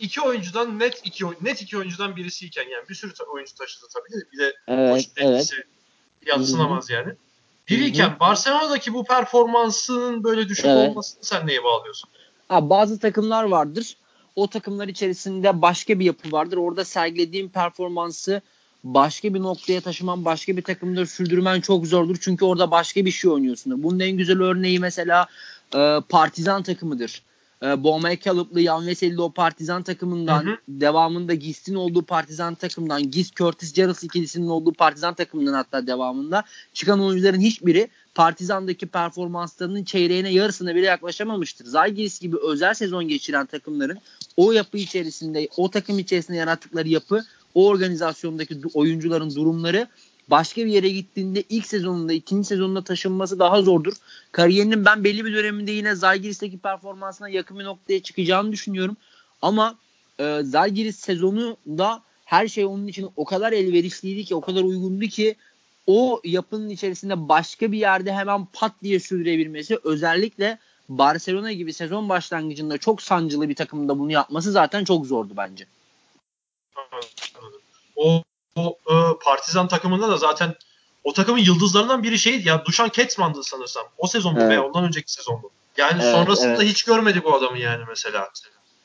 [0.00, 4.26] iki oyuncudan net iki net iki oyuncudan birisiyken yani bir sürü oyuncu taşıdı tabii de
[4.32, 5.50] bir de evet, evet.
[6.26, 7.12] yatsınamaz yani.
[7.68, 8.20] Biriyken Hı-hı.
[8.20, 10.90] Barcelona'daki bu performansının böyle düşük evet.
[10.90, 12.10] olmasını sen neye bağlıyorsun?
[12.48, 13.96] Ha, bazı takımlar vardır.
[14.36, 16.56] O takımlar içerisinde başka bir yapı vardır.
[16.56, 18.42] Orada sergilediğim performansı
[18.84, 22.16] başka bir noktaya taşıman, başka bir takımda sürdürmen çok zordur.
[22.20, 23.82] Çünkü orada başka bir şey oynuyorsun.
[23.82, 25.26] Bunun en güzel örneği mesela
[25.74, 27.22] e, Partizan takımıdır
[27.62, 30.56] e, Bomay Kalıplı, Yan Veseli o Partizan takımından hı hı.
[30.68, 37.00] devamında Gist'in olduğu Partizan takımından Gist Curtis Jarrell ikilisinin olduğu Partizan takımından hatta devamında çıkan
[37.00, 41.64] oyuncuların hiçbiri Partizan'daki performanslarının çeyreğine yarısına bile yaklaşamamıştır.
[41.64, 43.98] Zalgiris gibi özel sezon geçiren takımların
[44.36, 49.86] o yapı içerisinde, o takım içerisinde yarattıkları yapı, o organizasyondaki oyuncuların durumları
[50.30, 53.94] başka bir yere gittiğinde ilk sezonunda, ikinci sezonunda taşınması daha zordur.
[54.32, 58.96] Kariyerinin ben belli bir döneminde yine Zalgiris'teki performansına yakın bir noktaya çıkacağını düşünüyorum.
[59.42, 59.78] Ama
[60.20, 65.36] e, Zalgiris sezonunda her şey onun için o kadar elverişliydi ki, o kadar uygundu ki
[65.86, 70.58] o yapının içerisinde başka bir yerde hemen pat diye sürdürebilmesi özellikle
[70.88, 75.66] Barcelona gibi sezon başlangıcında çok sancılı bir takımda bunu yapması zaten çok zordu bence.
[77.96, 78.22] O,
[78.56, 80.54] o e, Partizan takımında da zaten
[81.04, 83.86] o takımın yıldızlarından biri şeydi ya Dušan Kecman'dı sanırsam.
[83.98, 84.50] O sezon mu Evet.
[84.50, 85.50] veya ondan önceki sezon mu?
[85.76, 86.62] Yani Evet, sonrasında evet.
[86.68, 88.30] hiç görmedik o adamı yani mesela.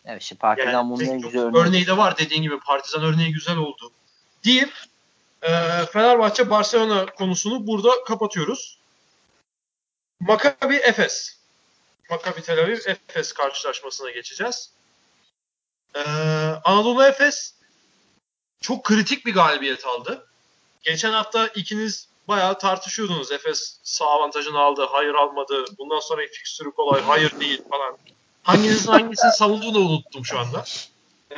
[0.05, 1.61] Evet işte Partizan Yani bunun en güzel örneği.
[1.63, 3.91] örneği de var dediğin gibi Partizan örneği güzel oldu.
[4.45, 4.73] Deyip
[5.41, 5.49] e,
[5.93, 8.77] Fenerbahçe Barcelona konusunu burada kapatıyoruz.
[10.19, 11.37] Maccabi Efes.
[12.09, 14.69] Maccabi Tel Aviv Efes karşılaşmasına geçeceğiz.
[15.95, 15.99] E,
[16.63, 17.53] Anadolu Efes
[18.61, 20.25] çok kritik bir galibiyet aldı.
[20.83, 23.31] Geçen hafta ikiniz bayağı tartışıyordunuz.
[23.31, 25.65] Efes sağ avantajını aldı, hayır almadı.
[25.77, 27.97] Bundan sonra fikstürü kolay, hayır değil falan.
[28.43, 30.65] Hanginizin hangisini savunduğunu unuttum şu anda.
[31.31, 31.35] Ee,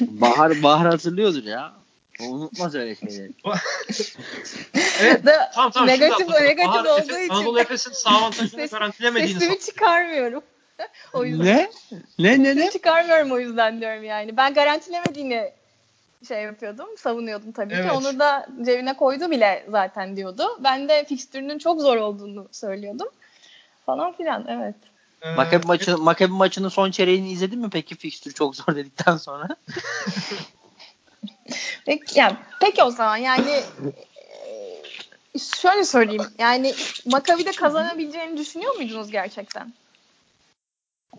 [0.00, 1.72] Bahar Bahar hatırlıyordur ya.
[2.20, 3.32] O unutmaz öyle şeyleri.
[5.00, 5.88] evet, Da, tamam tamam.
[5.88, 10.42] negatif negatif Bahar olduğu Efe- için Anadolu Efes'in sağ avantajını Ses- garantilemediğini sesimi çıkarmıyorum.
[11.12, 11.46] o yüzden.
[11.46, 11.70] Ne?
[12.18, 14.36] Ne ne Sesimi çıkarmıyorum o yüzden diyorum yani.
[14.36, 15.52] Ben garantilemediğini
[16.28, 17.84] şey yapıyordum, savunuyordum tabii Evet.
[17.84, 17.92] ki.
[17.92, 20.58] Onur da cebine koydu bile zaten diyordu.
[20.64, 23.08] Ben de fikstürünün çok zor olduğunu söylüyordum.
[23.86, 24.74] Falan filan evet.
[25.22, 29.48] Ee, Makabi maçı Makabi maçının son çeyreğini izledin mi peki fikstür çok zor dedikten sonra?
[31.86, 33.50] Peki, yani, peki o zaman yani
[35.34, 36.26] e, şöyle söyleyeyim.
[36.38, 36.74] Yani
[37.06, 39.72] Makabi'de kazanabileceğini düşünüyor muydunuz gerçekten?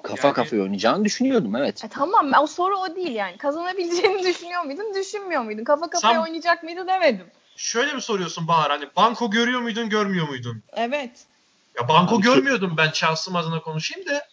[0.04, 1.84] Kafa Yani- kafaya oynayacağını düşünüyordum evet.
[1.84, 3.38] E, tamam o soru o değil yani.
[3.38, 5.64] Kazanabileceğini düşünüyor muydun, düşünmüyor muydun?
[5.64, 7.26] Kafa kafaya Sen- oynayacak mıydı demedim.
[7.56, 8.72] Şöyle mi soruyorsun Bahar?
[8.72, 10.64] Hani banko görüyor muydun, görmüyor muydun?
[10.74, 11.12] Evet.
[11.80, 14.26] Ya banko Abi, görmüyordum ben Chelsea'm adına konuşayım da.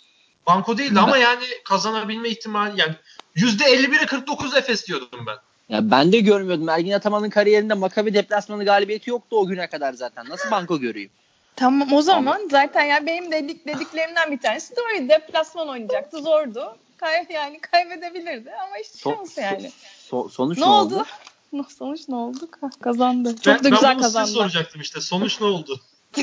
[0.46, 2.94] Banko değildi Ben- ama yani kazanabilme ihtimali yani
[3.36, 5.36] %51'e 49 Efes diyordum ben.
[5.68, 6.68] Ya ben de görmüyordum.
[6.68, 10.28] Ergin Ataman'ın kariyerinde Makabi deplasmanı galibiyeti yoktu o güne kadar zaten.
[10.28, 11.10] Nasıl banko göreyim?
[11.56, 15.08] Tamam o zaman zaten yani benim dedik dediklerimden bir tanesi doğru.
[15.08, 16.18] Deplasman oynayacaktı.
[16.18, 16.76] Zordu.
[16.96, 19.70] Kay yani kaybedebilirdi ama işte So- şans yani.
[20.10, 21.06] So- sonuç Ne ne, oldu?
[21.52, 22.48] No- Sonuç ne oldu?
[22.62, 23.36] Ka- Kazandı.
[23.36, 24.34] Çok ben, da ben güzel bunu size kazandılar.
[24.48, 25.00] soracaktım işte.
[25.00, 25.80] Sonuç ne oldu?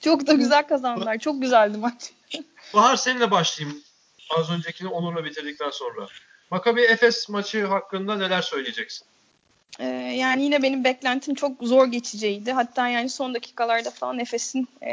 [0.00, 1.18] Çok da güzel kazandılar.
[1.18, 2.12] Çok güzeldi maç.
[2.74, 3.82] Bahar seninle başlayayım.
[4.38, 6.06] Az öncekini Onur'la bitirdikten sonra.
[6.50, 9.06] Maccabi Efes maçı hakkında neler söyleyeceksin?
[9.80, 9.84] Ee,
[10.16, 12.52] yani yine benim beklentim çok zor geçeceğiydi.
[12.52, 14.92] Hatta yani son dakikalarda falan Efes'in e,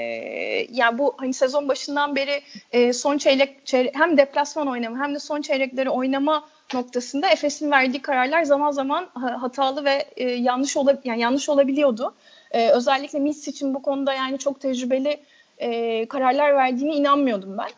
[0.72, 5.20] yani bu hani sezon başından beri e, son çeyrek, çeyrek hem deplasman oynama hem de
[5.20, 11.02] son çeyrekleri oynama noktasında Efes'in verdiği kararlar zaman zaman ha- hatalı ve e, yanlış ola,
[11.04, 12.16] yani yanlış olabiliyordu.
[12.52, 15.18] E, özellikle Mitch için bu konuda yani çok tecrübeli
[15.58, 17.70] e, kararlar verdiğine inanmıyordum ben.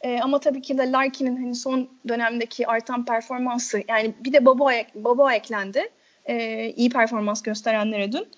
[0.00, 4.70] E, ama tabii ki de Larkin'in hani son dönemdeki artan performansı yani bir de Babo,
[4.94, 5.88] Babo eklendi.
[6.28, 8.28] E, iyi performans gösterenlere dün.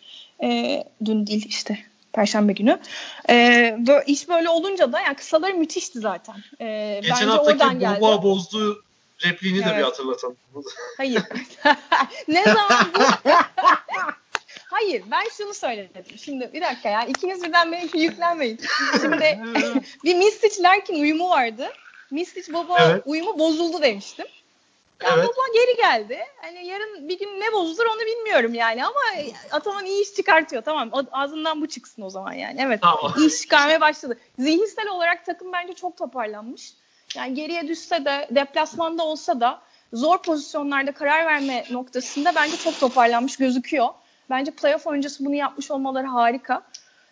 [0.43, 1.79] E, dün değil işte
[2.13, 2.79] Perşembe günü.
[3.31, 6.37] E, böyle, iş böyle olunca da yani kısaları müthişti zaten.
[6.61, 8.01] E, Geçen bence oradan geldi.
[8.01, 8.85] Boba bozduğu
[9.25, 9.79] repliğini de Evet.
[9.79, 10.37] bir hatırlatalım.
[10.97, 11.23] Hayır.
[12.29, 13.31] ne zaman bu?
[14.71, 16.05] Hayır ben şunu söyledim.
[16.25, 18.61] Şimdi bir dakika ya ikiniz birden benimki yüklenmeyin.
[19.01, 19.41] Şimdi
[20.05, 21.69] bir Mistic Larkin uyumu vardı.
[22.11, 23.03] Mistic Baba Evet.
[23.07, 24.27] uyumu bozuldu demiştim.
[25.03, 25.25] Ya Evet.
[25.25, 26.19] Baba geri geldi.
[26.43, 29.01] Hani yarın bir gün ne bozulur onu bilmiyorum yani ama
[29.51, 30.63] Ataman iyi iş çıkartıyor.
[30.63, 32.61] Tamam ağzından bu çıksın o zaman yani.
[32.61, 33.13] Evet Tamam.
[33.19, 34.19] iyi iş çıkarmaya başladı.
[34.39, 36.73] Zihinsel olarak takım bence çok toparlanmış.
[37.17, 39.61] Yani geriye düşse de deplasmanda olsa da
[39.93, 43.89] zor pozisyonlarda karar verme noktasında bence çok toparlanmış gözüküyor.
[44.31, 46.63] Bence playoff oyuncusu bunu yapmış olmaları harika.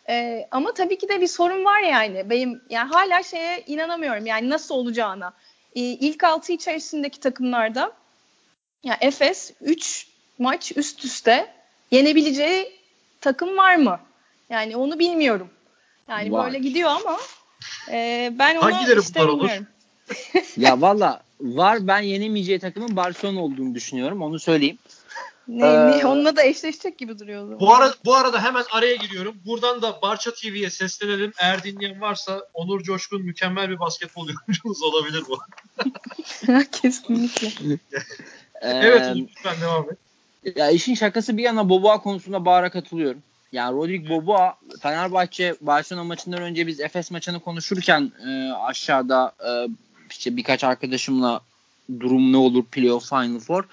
[0.09, 2.31] Ee, ama tabii ki de bir sorun var yani.
[2.31, 5.33] Benim yani hala şeye inanamıyorum yani nasıl olacağına.
[5.75, 7.93] Ee, ilk altı içerisindeki takımlarda
[8.85, 10.07] ya Efes 3
[10.39, 11.53] maç üst üste
[11.91, 12.73] yenebileceği
[13.21, 14.01] takım var mı?
[14.51, 15.51] Yani onu bilmiyorum.
[16.09, 16.47] Yani Var.
[16.47, 17.19] böyle gidiyor ama
[17.91, 19.51] e, ben onu Hangileri işte bunlar olur?
[20.57, 24.23] ya valla var ben yenemeyeceği takımın Barcelona olduğunu düşünüyorum.
[24.23, 24.79] Onu söyleyeyim.
[25.49, 27.61] Ne, Ee, ne, onunla da eşleşecek gibi duruyor o zaman.
[27.61, 29.35] Bu arada, bu arada hemen araya giriyorum.
[29.47, 31.33] Buradan da Barça TV'ye seslenelim.
[31.39, 35.39] Eğer dinleyen varsa Onur Coşkun mükemmel bir basketbol yorumcumuz olabilir bu.
[36.83, 37.49] Kesinlikle.
[38.61, 39.99] evet Ee, lütfen devam et.
[40.57, 43.23] Ya işin şakası bir yana Boboa konusunda Bahar'a katılıyorum.
[43.53, 49.69] Yani Rodrik Boboa Fenerbahçe Barcelona maçından önce biz Efes maçını konuşurken e, aşağıda e,
[50.11, 51.41] işte birkaç arkadaşımla
[52.01, 53.65] durum ne olur playoff final four.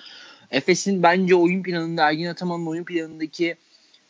[0.51, 3.55] Efes'in bence oyun planında Ergin Ataman'ın oyun planındaki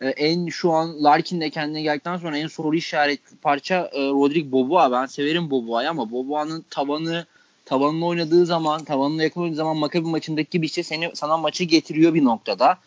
[0.02, 4.52] e, en şu an Larkin de kendine geldikten sonra en soru işaretli parça e, Rodrik
[4.52, 4.92] Boboa.
[4.92, 7.26] Ben severim Boboa'yı ama Boboa'nın tabanı
[7.66, 12.14] tavanla oynadığı zaman, tavanla yakın oynadığı zaman Maccabi maçındaki gibi işte seni sana maçı getiriyor
[12.14, 12.78] bir noktada.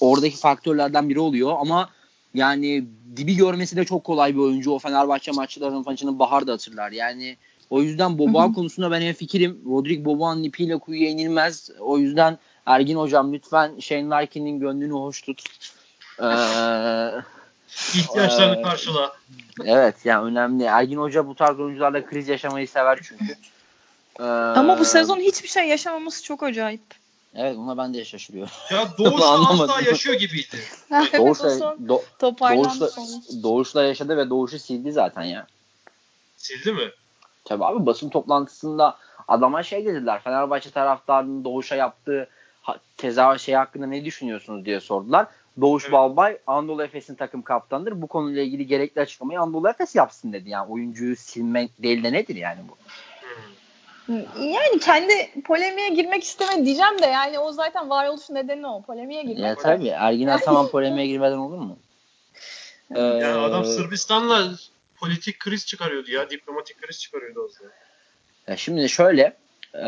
[0.00, 1.90] Oradaki faktörlerden biri oluyor ama
[2.34, 2.84] Yani
[3.16, 4.70] dibi görmesi de çok kolay bir oyuncu.
[4.70, 6.92] O Fenerbahçe maçlarının maçının Bahar da hatırlar.
[6.92, 7.36] Yani
[7.70, 9.62] o yüzden Boba konusunda ben en fikrim.
[9.66, 11.70] Rodrik Boba'nın ipiyle kuyuya inilmez.
[11.80, 15.42] O yüzden Ergin hocam lütfen Shane Larkin'in gönlünü hoş tut.
[16.22, 16.24] Ee,
[17.94, 19.12] İhtiyaçlarını karşıla.
[19.64, 20.64] Evet yani önemli.
[20.64, 23.36] Ergin Hoca bu tarz oyuncularla kriz yaşamayı sever çünkü.
[24.20, 26.80] Ee, Ama bu sezon hiçbir şey yaşamaması çok acayip.
[27.34, 28.52] Evet ona ben de şaşırıyorum.
[28.70, 30.56] Ya Doğuş asla yaşıyor gibiydi.
[30.92, 32.90] evet, Doğuş'la, do, Doğuş'la,
[33.42, 35.46] Doğuş'la yaşadı ve Doğuş'u sildi zaten ya.
[36.36, 36.90] Sildi mi?
[37.44, 38.96] Tabii abi basın toplantısında
[39.28, 40.20] adama şey dediler.
[40.22, 42.28] Fenerbahçe taraftarının Doğuş'a yaptığı
[42.96, 45.26] tezahür şey hakkında ne düşünüyorsunuz diye sordular.
[45.60, 45.92] Doğuş evet.
[45.92, 48.02] Balbay Anadolu Efes'in takım kaptanıdır.
[48.02, 50.50] Bu konuyla ilgili gerekli açıklamayı Anadolu Efes yapsın dedi.
[50.50, 52.76] Yani oyuncuyu silmek değil de nedir yani bu?
[54.38, 58.82] Yani kendi polemiğe girmek istemedi diyeceğim de yani o zaten varoluş nedeni o.
[58.82, 59.38] Polemiğe girmek.
[59.38, 59.88] Ya tabii.
[59.88, 61.76] Ergin Ataman polemiğe girmeden olur mu?
[62.94, 64.50] Ee, yani adam Sırbistan'la
[65.00, 66.30] politik kriz çıkarıyordu ya.
[66.30, 67.72] Diplomatik kriz çıkarıyordu o zaman.
[68.46, 69.36] Ya şimdi şöyle
[69.74, 69.84] e,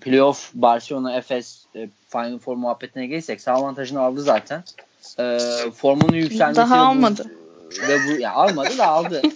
[0.00, 4.64] playoff Barcelona Efes e, Final Four muhabbetine gelirsek sağ avantajını aldı zaten.
[5.18, 5.38] E,
[5.74, 7.24] formunun yükselmesi Daha almadı.
[7.24, 9.22] Bu, ve bu ya almadı da aldı.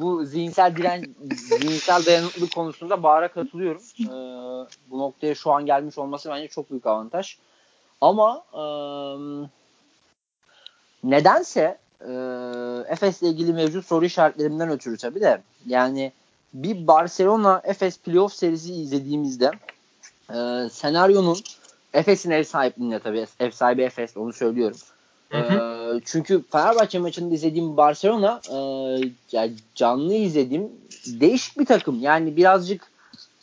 [0.00, 3.82] bu zihinsel diren zihinsel dayanıklılık konusunda Bahar'a katılıyorum.
[4.00, 4.10] Ee,
[4.90, 7.36] bu noktaya şu an gelmiş olması bence çok büyük avantaj.
[8.00, 8.62] Ama e,
[11.04, 12.12] nedense e,
[12.88, 16.12] Efes'le ilgili mevcut soru işaretlerimden ötürü tabii de yani
[16.54, 19.50] bir Barcelona Efes playoff serisi izlediğimizde
[20.30, 21.38] e, senaryonun
[21.92, 24.76] Efes'in ev sahipliğinde tabii ev sahibi Efes onu söylüyorum.
[25.28, 25.96] Hı hı.
[25.96, 28.56] E, çünkü Fenerbahçe maçında izlediğim Barcelona e,
[29.32, 30.72] yani canlı izlediğim
[31.06, 32.00] değişik bir takım.
[32.00, 32.90] Yani birazcık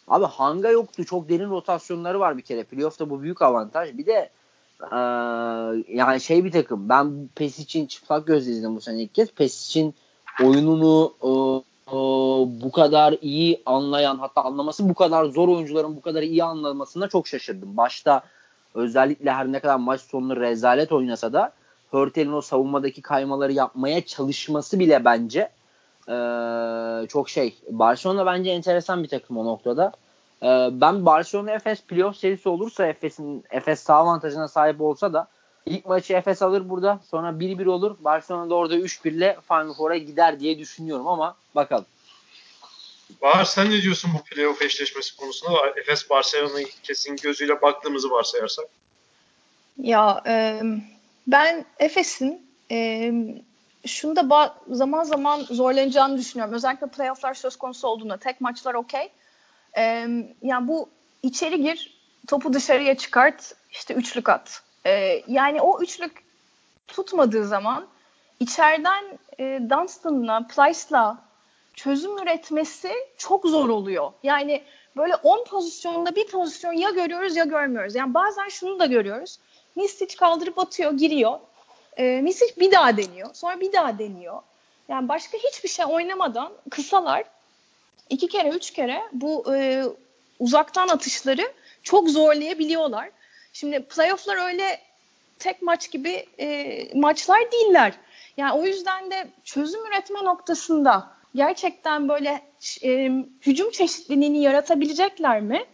[0.08, 1.06] abi hanga yoktu.
[1.06, 2.63] Çok derin rotasyonları var bir kere.
[2.63, 3.98] Playoff'ta bu büyük avantaj.
[3.98, 4.30] Bir de
[4.91, 4.98] e,
[5.88, 6.89] yani şey bir takım.
[6.89, 9.32] Ben PES için çıplak gözle izledim bu sene ilk kez.
[9.32, 9.93] PES için
[10.43, 11.30] oyununu e,
[11.88, 11.98] e,
[12.63, 17.28] bu kadar iyi anlayan hatta anlaması bu kadar zor oyuncuların bu kadar iyi anlamasına çok
[17.28, 17.78] şaşırdım.
[17.78, 18.22] Başta
[18.74, 21.52] özellikle her ne kadar maç sonunu rezalet oynasa da
[21.91, 25.50] Hörtel'in o savunmadaki kaymaları yapmaya çalışması bile bence
[26.10, 26.15] e,
[27.08, 27.56] çok şey.
[27.69, 29.91] Barcelona bence enteresan bir takım o noktada.
[30.43, 35.27] E, ben Barcelona Efes playoff serisi olursa Efes'in Efes sağ avantajına sahip olsa da
[35.65, 36.99] ilk maçı Efes alır burada.
[37.10, 37.95] Sonra 1-1 olur.
[37.99, 41.86] Barcelona da orada 3-1 ile Final Four'a gider diye düşünüyorum ama bakalım.
[43.21, 45.58] Bahar sen ne diyorsun bu playoff eşleşmesi konusunda?
[45.75, 48.65] Efes Barcelona'yı kesin gözüyle baktığımızı varsayarsak.
[49.77, 50.62] Ya e,
[51.27, 53.12] ben Efes'in e,
[53.86, 56.53] şunda zaman zaman zorlanacağını düşünüyorum.
[56.53, 59.10] Özellikle playofflar söz konusu olduğunda tek maçlar okey.
[59.78, 60.08] E,
[60.42, 60.90] yani bu
[61.24, 61.94] içeri gir,
[62.28, 64.62] topu dışarıya çıkart, işte üçlük at.
[64.86, 66.24] E, yani o üçlük
[66.88, 67.88] tutmadığı zaman
[68.40, 71.18] içeriden e, Dunstan'la, Plyce'la
[71.74, 74.12] çözüm üretmesi çok zor oluyor.
[74.24, 74.64] Yani
[74.98, 77.96] böyle 10 pozisyonda bir pozisyon ya görüyoruz ya görmüyoruz.
[77.96, 79.40] Yani bazen şunu da görüyoruz.
[79.76, 81.40] Misic kaldırıp atıyor, giriyor.
[81.98, 83.30] E, Misic bir daha deniyor.
[83.34, 84.42] Sonra bir daha deniyor.
[84.90, 87.24] Yani başka hiçbir şey oynamadan kısalar
[88.10, 89.84] iki kere, üç kere bu e,
[90.39, 93.10] uzaktan atışları çok zorlayabiliyorlar.
[93.54, 94.80] Şimdi playofflar öyle
[95.39, 97.94] tek maç gibi e, maçlar değiller.
[98.38, 102.42] Yani o yüzden de çözüm üretme noktasında gerçekten böyle
[102.84, 103.12] e,
[103.42, 105.66] hücum çeşitliliğini yaratabilecekler mi?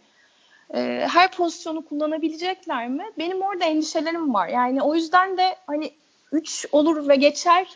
[0.74, 3.04] e, her pozisyonu kullanabilecekler mi?
[3.18, 4.48] Benim orada endişelerim var.
[4.48, 5.92] Yani o yüzden de hani
[6.32, 7.66] 3 olur ve geçer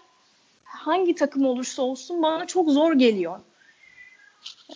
[0.64, 3.40] hangi takım olursa olsun bana çok zor geliyor.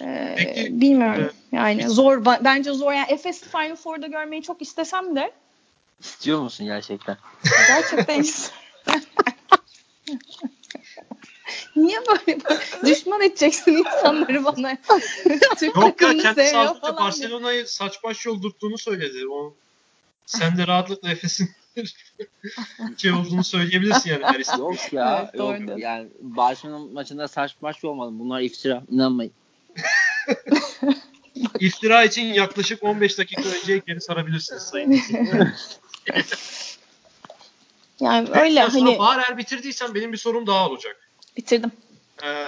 [0.01, 1.23] Ee, Peki, bilmiyorum.
[1.23, 1.35] Evet.
[1.53, 2.93] Yani zor bence zor.
[2.93, 5.33] Yani Efes Final Four'da görmeyi çok istesem de.
[6.01, 7.17] İstiyor musun gerçekten?
[7.69, 8.63] Gerçekten istiyorum.
[11.77, 12.39] Niye böyle,
[12.87, 14.77] düşman edeceksin insanları bana?
[15.59, 19.29] Türk Yok ya kendi sağlıkta Barcelona'yı saç baş yoldurttuğunu söyledi.
[19.29, 19.55] O
[20.27, 21.51] sen de rahatlıkla Efes'in
[22.97, 24.49] şey olduğunu söyleyebilirsin yani Paris.
[24.59, 25.31] Yok ya.
[25.35, 25.79] Evet, yok.
[25.79, 28.11] Yani Barcelona maçında saç baş olmadı.
[28.13, 28.83] Bunlar iftira.
[28.91, 29.33] İnanmayın.
[31.61, 34.93] İftira için yaklaşık 15 dakika önce geri sarabilirsiniz sayın.
[38.01, 38.99] yani öyle hani.
[38.99, 41.11] Bahar eğer bitirdiysen benim bir sorum daha olacak.
[41.37, 41.73] Bitirdim.
[42.23, 42.47] Ee,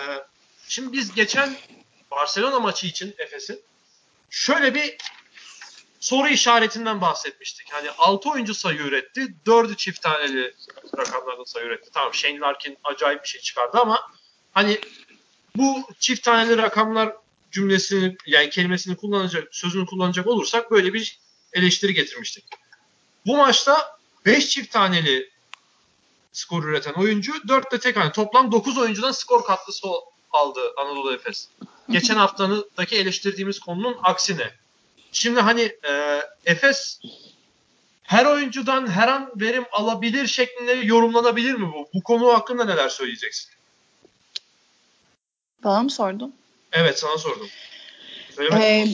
[0.69, 1.57] şimdi biz geçen
[2.11, 3.61] Barcelona maçı için Efes'in
[4.31, 4.97] şöyle bir
[6.01, 7.73] soru işaretinden bahsetmiştik.
[7.73, 9.35] Hani 6 oyuncu sayı üretti.
[9.47, 10.55] 4'ü çift taneli
[10.99, 11.90] rakamlarda sayı üretti.
[11.95, 14.01] Tamam Shane Larkin acayip bir şey çıkardı ama
[14.53, 14.81] hani
[15.57, 17.12] bu çift taneli rakamlar
[17.53, 21.19] cümlesini yani kelimesini kullanacak, sözünü kullanacak olursak böyle bir
[21.53, 22.45] eleştiri getirmiştik.
[23.27, 25.31] Bu maçta 5 çift taneli
[26.33, 27.33] skor üreten oyuncu.
[27.49, 29.89] 4 de tek hani toplam 9 oyuncudan skor katkısı
[30.31, 31.49] aldı Anadolu Efes.
[31.91, 34.51] Geçen haftadaki eleştirdiğimiz konunun aksine.
[35.13, 37.01] Şimdi hani e, Efes
[38.03, 41.89] her oyuncudan her an verim alabilir şeklinde yorumlanabilir mi bu?
[41.95, 43.51] Bu konu hakkında neler söyleyeceksin?
[45.65, 46.35] Bana mı sordun?
[46.72, 47.48] Evet sana sordum.
[48.61, 48.87] Ee,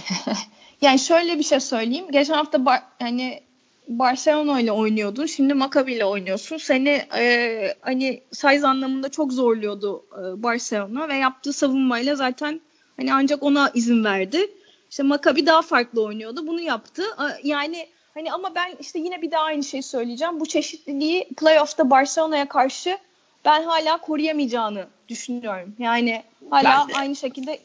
[0.80, 2.06] yani şöyle bir şey söyleyeyim.
[2.10, 3.42] Geçen hafta bar, hani
[3.88, 5.26] Barcelona ile oynuyordun.
[5.26, 6.56] Şimdi Maccabi ile oynuyorsun.
[6.56, 12.60] Seni e, hani size anlamında çok zorluyordu e, Barcelona ve yaptığı savunmayla zaten
[12.96, 14.50] hani ancak ona izin verdi.
[14.90, 16.46] İşte Maccabi daha farklı oynuyordu.
[16.46, 17.02] Bunu yaptı.
[17.42, 20.40] Yani hani ama ben işte yine bir daha aynı şeyi söyleyeceğim.
[20.40, 22.98] Bu çeşitliliği playoff'ta Barcelona'ya karşı
[23.46, 25.74] ben hala koruyamayacağını düşünüyorum.
[25.78, 27.60] Yani hala aynı şekilde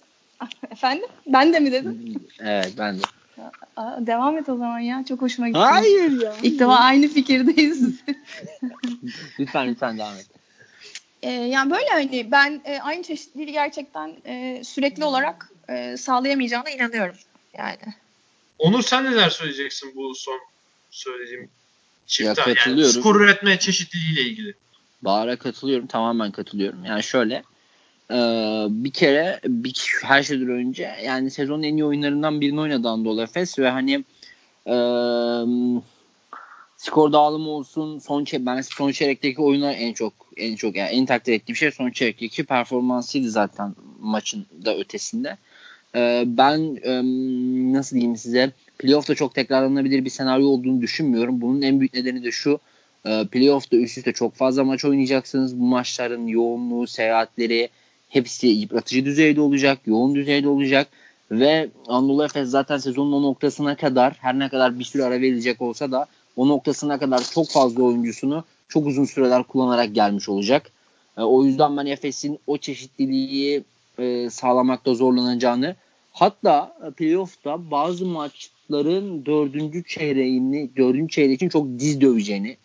[0.72, 2.16] efendim ben de mi dedim?
[2.40, 3.02] Evet ben de.
[3.76, 5.06] Aa, devam et o zaman ya.
[5.08, 5.60] Çok hoşuma gitti.
[5.60, 6.34] Hayır ya.
[6.44, 7.84] İlk defa aynı fikirdeyiz.
[9.40, 10.28] lütfen lütfen devam et.
[11.22, 17.16] Ee, yani böyle hani ben e, aynı çeşitliliği gerçekten e, sürekli olarak e, sağlayamayacağına inanıyorum.
[17.58, 17.78] Yani.
[18.60, 20.40] Onur sen neler söyleyeceksin bu son
[20.92, 21.50] söylediğim
[22.08, 22.30] çiftten?
[22.30, 22.94] Ya, katılıyorum.
[22.94, 24.54] Yani skor üretme çeşitliliğiyle ilgili.
[25.02, 25.88] Bahar'a katılıyorum.
[25.88, 26.86] Tamamen katılıyorum.
[26.86, 27.44] Yani şöyle
[28.12, 28.18] e,
[28.70, 33.60] bir kere bir, her şeyden önce yani sezonun en iyi oyunlarından birini oynadı Anadolu Efes
[33.60, 34.04] ve hani
[34.68, 34.76] e,
[36.78, 41.06] skor dağılımı olsun son çey ben son çeyrekteki oyuna en çok en çok yani en
[41.06, 45.38] takdir ettiğim şey son çeyrekteki performansıydı zaten maçın da ötesinde.
[45.96, 47.02] Ee, ben e,
[47.74, 51.42] nasıl diyeyim size playoff'ta çok tekrarlanabilir bir senaryo olduğunu düşünmüyorum.
[51.42, 52.60] Bunun en büyük nedeni de şu
[53.06, 55.60] e, playoff'ta üst üste çok fazla maç oynayacaksınız.
[55.60, 57.70] Bu maçların yoğunluğu, seyahatleri
[58.10, 60.88] hepsi yıpratıcı düzeyde olacak, yoğun düzeyde olacak
[61.32, 65.62] ve Anadolu Efes zaten sezonun o noktasına kadar her ne kadar bir süre ara verilecek
[65.62, 70.72] olsa da o noktasına kadar çok fazla oyuncusunu çok uzun süreler kullanarak gelmiş olacak.
[71.18, 73.64] E, o yüzden ben Efes'in o çeşitliliği
[74.00, 75.76] e, sağlamakta zorlanacağını
[76.12, 82.58] hatta playoff'ta bazı maçların dördüncü çeyreğini dördüncü çeyreği için çok diz döveceğini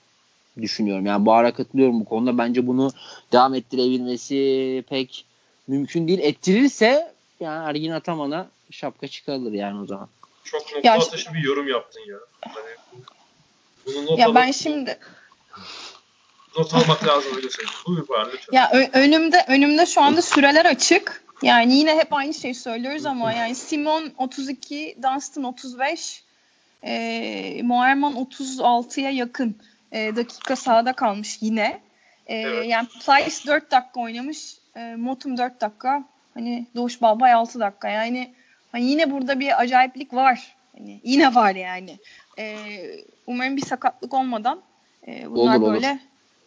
[0.63, 1.07] düşünüyorum.
[1.07, 2.39] Yani Bahar'a katılıyorum bu konuda.
[2.39, 2.91] Bence bunu
[3.33, 5.25] devam ettirebilmesi pek
[5.69, 6.19] mümkün değil.
[6.23, 10.09] Ettirirse yani Ergin Ataman'a şapka çıkarılır yani o zaman.
[10.45, 12.17] Çok nokta ya, atışı bir yorum yaptın ya.
[12.41, 12.67] Hani
[13.87, 14.99] bunu not ya ben şimdi
[16.59, 17.79] not almak lazım öyle söyleyeyim.
[17.87, 18.53] Buyur Bahar lütfen.
[18.53, 21.23] Ya önümde önümde şu anda süreler açık.
[21.43, 26.23] Yani yine hep aynı şeyi söylüyoruz ama yani Simon 32, Dunstan 35,
[26.83, 29.57] e, Moerman 36'ya yakın
[29.97, 31.81] e, dakika sahada kalmış yine.
[32.27, 32.67] E, evet.
[32.69, 34.55] Yani Plyce 4 dakika oynamış.
[34.77, 36.05] E, Motum 4 dakika.
[36.35, 37.89] Hani Doğuş Balbay 6 dakika.
[37.89, 38.35] Yani
[38.73, 40.57] hani yine burada bir acayiplik var.
[40.79, 41.99] Hani yine var yani.
[42.39, 42.57] E,
[43.27, 44.61] umarım bir sakatlık olmadan
[45.09, 45.99] e, bunlar olur, böyle olur.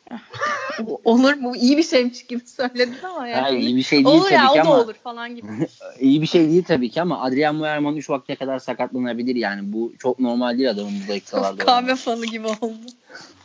[1.03, 1.55] olur mu?
[1.55, 3.41] İyi bir şeymiş gibi söyledin ama yani.
[3.41, 4.77] Hayır, iyi bir şey değil olur tabii ya, ki o ama.
[4.77, 5.47] da olur falan gibi.
[5.99, 9.73] İyi bir şey değil tabii ki ama Adrian Muerman 3 vakte kadar sakatlanabilir yani.
[9.73, 11.65] Bu çok normal değil adamın bu dakikalarda.
[11.65, 12.85] Kahve falı gibi oldu.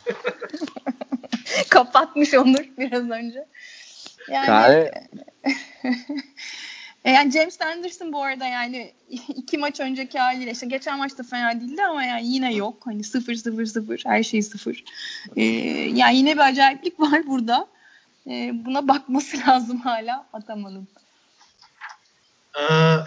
[1.69, 3.45] Kapatmış Onur biraz önce.
[4.29, 4.91] Yani.
[7.05, 11.61] E, yani James Anderson bu arada yani iki maç önceki haliyle işte geçen maçta fena
[11.61, 12.81] değildi ama yani yine yok.
[12.85, 14.83] Hani sıfır sıfır sıfır her şey sıfır.
[15.35, 15.43] Ee,
[15.93, 17.67] yani yine bir acayiplik var burada.
[18.27, 20.87] Ee, buna bakması lazım hala Ataman'ın.
[22.59, 22.97] Ee,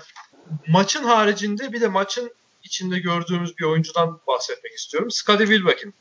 [0.69, 2.31] maçın haricinde bir de maçın
[2.65, 5.11] içinde gördüğümüz bir oyuncudan bahsetmek istiyorum.
[5.11, 5.95] Scottie Wilbeck'in.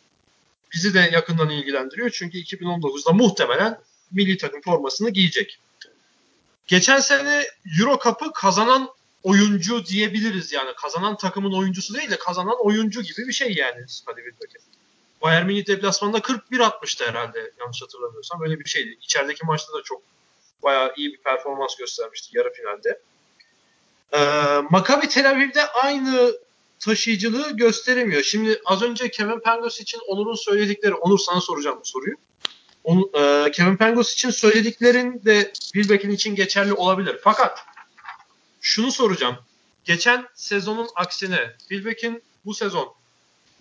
[0.74, 3.80] Bizi de yakından ilgilendiriyor çünkü 2019'da muhtemelen
[4.12, 5.60] milli takım formasını giyecek.
[6.68, 7.44] Geçen sene
[7.80, 8.90] Euro Cup'ı kazanan
[9.24, 10.72] oyuncu diyebiliriz yani.
[10.76, 14.62] Kazanan takımın oyuncusu değil de kazanan oyuncu gibi bir şey yani Scottie Wilbeck'in.
[15.22, 18.42] Bayern Münih deplasmanında 41 atmıştı herhalde yanlış hatırlamıyorsam.
[18.42, 18.98] Böyle bir şeydi.
[19.02, 20.02] İçerideki maçta da çok
[20.64, 23.02] bayağı iyi bir performans göstermişti yarı finalde.
[24.14, 24.18] Ee,
[24.70, 26.32] Maccabi Tel Aviv'de aynı
[26.80, 28.24] taşıyıcılığı gösteremiyor.
[28.24, 32.16] Şimdi az önce Kevin Pangos için Onur'un söyledikleri, Onur sana soracağım bu soruyu.
[32.84, 37.20] On, e, Kevin Pangos için söylediklerin de Wilbeck'in için geçerli olabilir.
[37.24, 37.60] Fakat
[38.62, 39.36] şunu soracağım.
[39.86, 42.94] Geçen sezonun aksine Wilbeck'in bu sezon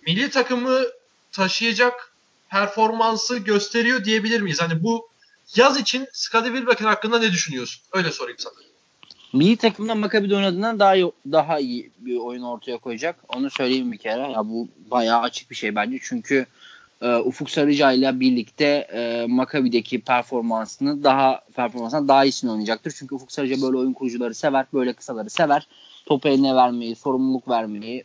[0.07, 0.83] milli takımı
[1.31, 2.13] taşıyacak
[2.49, 4.61] performansı gösteriyor diyebilir miyiz?
[4.61, 5.09] Hani bu
[5.55, 7.83] yaz için Scottie Wilbeck'in hakkında ne düşünüyorsun?
[7.93, 8.66] Öyle sorayım sana.
[9.37, 10.95] Milli takımdan Maccabi'de oynadığından daha
[11.31, 13.15] daha iyi bir oyun ortaya koyacak.
[13.35, 14.31] Onu söyleyeyim bir kere.
[14.31, 15.97] Ya bu bayağı açık bir şey bence.
[16.01, 16.45] Çünkü
[17.01, 22.93] e, Ufuk Sarıca ile birlikte e, Maccabi'deki performansını daha performansından daha iyisini oynayacaktır.
[22.97, 25.67] Çünkü Ufuk Sarıca böyle oyun kurucuları sever, böyle kısaları sever.
[26.05, 28.03] Topu eline vermeyi, sorumluluk vermeyi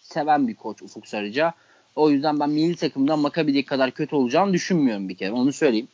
[0.00, 1.52] seven bir koç Ufuk Sarıca.
[1.96, 5.32] O yüzden ben milli takımdan Maccabi'deki kadar kötü olacağını düşünmüyorum bir kere.
[5.32, 5.88] Onu söyleyeyim.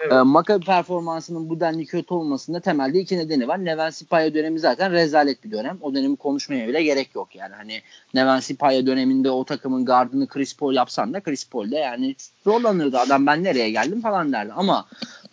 [0.00, 0.12] Evet.
[0.24, 3.64] Maccabi performansının bu denli kötü olmasında temelde iki nedeni var.
[3.64, 5.78] Neven Sipaya dönemi zaten rezalet bir dönem.
[5.80, 7.54] O dönemi konuşmaya bile gerek yok yani.
[7.54, 7.80] Hani
[8.14, 12.98] Neven Sipaya döneminde o takımın gardını Chris Paul yapsan da Chris Paul de yani zorlanırdı.
[12.98, 14.52] Adam ben nereye geldim falan derdi.
[14.52, 14.86] Ama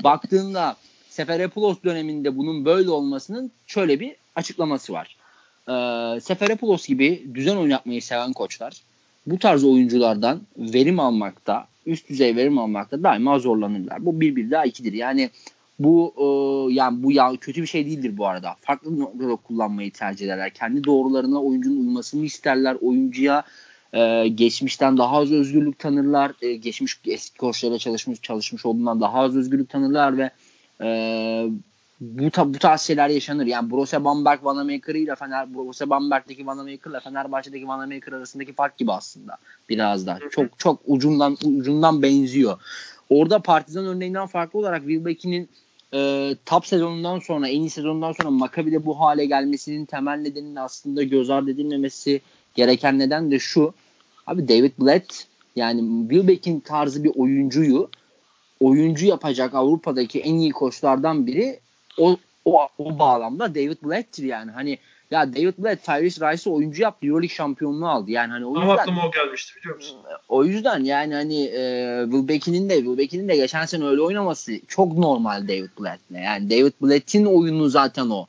[0.03, 0.76] baktığında
[1.09, 5.18] Seferopoulos döneminde bunun böyle olmasının şöyle bir açıklaması var.
[5.68, 8.82] Ee, Seferopoulos gibi düzen oynatmayı seven koçlar
[9.26, 14.05] bu tarz oyunculardan verim almakta, üst düzey verim almakta daima zorlanırlar.
[14.05, 14.93] Bu bir bir daha ikidir.
[14.93, 15.30] Yani
[15.80, 16.26] bu e,
[16.73, 18.55] yani bu ya kötü bir şey değildir bu arada.
[18.61, 20.53] Farklı noktada kullanmayı tercih ederler.
[20.53, 22.78] Kendi doğrularına oyuncunun uymasını isterler.
[22.82, 23.43] Oyuncuya
[23.93, 26.32] e, geçmişten daha az özgürlük tanırlar.
[26.41, 30.30] E, geçmiş eski koçlarla çalışmış çalışmış olduğundan daha az özgürlük tanırlar ve
[30.82, 30.89] e,
[32.02, 33.46] bu, ta, bu tarz şeyler yaşanır.
[33.46, 38.91] Yani Borussia Bamberg Vanamaker ile Fener Borussia Bamberg'deki Vanamaker ile Fenerbahçe'deki Vanamaker arasındaki fark gibi
[38.91, 39.38] aslında
[39.70, 40.20] biraz da.
[40.32, 42.60] Çok çok ucundan ucundan benziyor.
[43.10, 45.50] Orada Partizan örneğinden farklı olarak Wilbeck'in
[45.93, 51.04] e, top sezonundan sonra en iyi sezonundan sonra Maccabi'de bu hale gelmesinin temel nedeninin aslında
[51.04, 52.22] göz ardı edilmemesi
[52.56, 53.74] gereken neden de şu.
[54.28, 57.89] Abi David Blatt yani Wilbeck'in tarzı bir oyuncuyu
[58.60, 61.60] oyuncu yapacak Avrupa'daki en iyi koçlardan biri
[61.98, 64.52] o, o, o bağlamda David Blatt'tir yani.
[64.52, 64.78] Hani
[65.12, 67.08] ya David Blatt Tyrese Rice'ı oyuncu yaptı.
[67.08, 68.12] Euroleague şampiyonluğu aldı.
[68.12, 69.98] Yani hani o Ama yüzden aklıma o gelmişti biliyor musun?
[70.30, 75.48] o yüzden yani hani e, Wilbeck'in de Wilbeck'in de geçen sene öyle oynaması çok normal
[75.48, 76.12] David Blatt'le.
[76.24, 78.28] Yani David Blatt'in oyunu zaten o.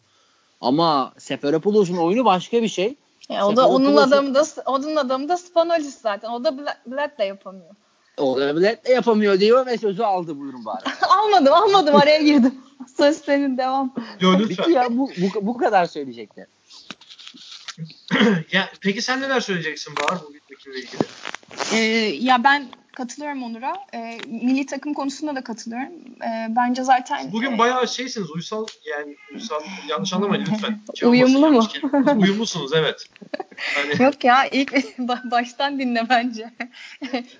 [0.60, 2.94] Ama Seferopoulos'un oyunu başka bir şey.
[3.28, 6.28] Yani o da onun adamı da onun adamı da Spanolis zaten.
[6.30, 7.74] O da Bla- Blatt da yapamıyor.
[8.16, 10.84] O da Blatt de yapamıyor diyor ve sözü aldı buyurun bari.
[11.08, 12.54] almadım almadım araya girdim.
[12.96, 13.94] Söz senin devam.
[14.20, 14.70] Yo lütfen.
[14.70, 16.46] ya bu, bu, bu kadar söyleyecekler.
[18.52, 21.02] ya, peki sen neler söyleyeceksin Bahar bu Wilbeck'inle ilgili?
[21.72, 21.76] Ee,
[22.24, 23.74] ya ben katılıyorum Onur'a.
[23.94, 25.92] Ee, milli takım konusunda da katılıyorum.
[26.22, 30.80] Ee, bence zaten Bugün e, bayağı şeysiniz uysal yani uysal yanlış anlamayın lütfen.
[30.94, 31.66] Şey Uyumlu mu?
[32.16, 33.04] Uyumlusunuz evet.
[33.74, 36.50] Hani, Yok ya ilk ba- baştan dinle bence.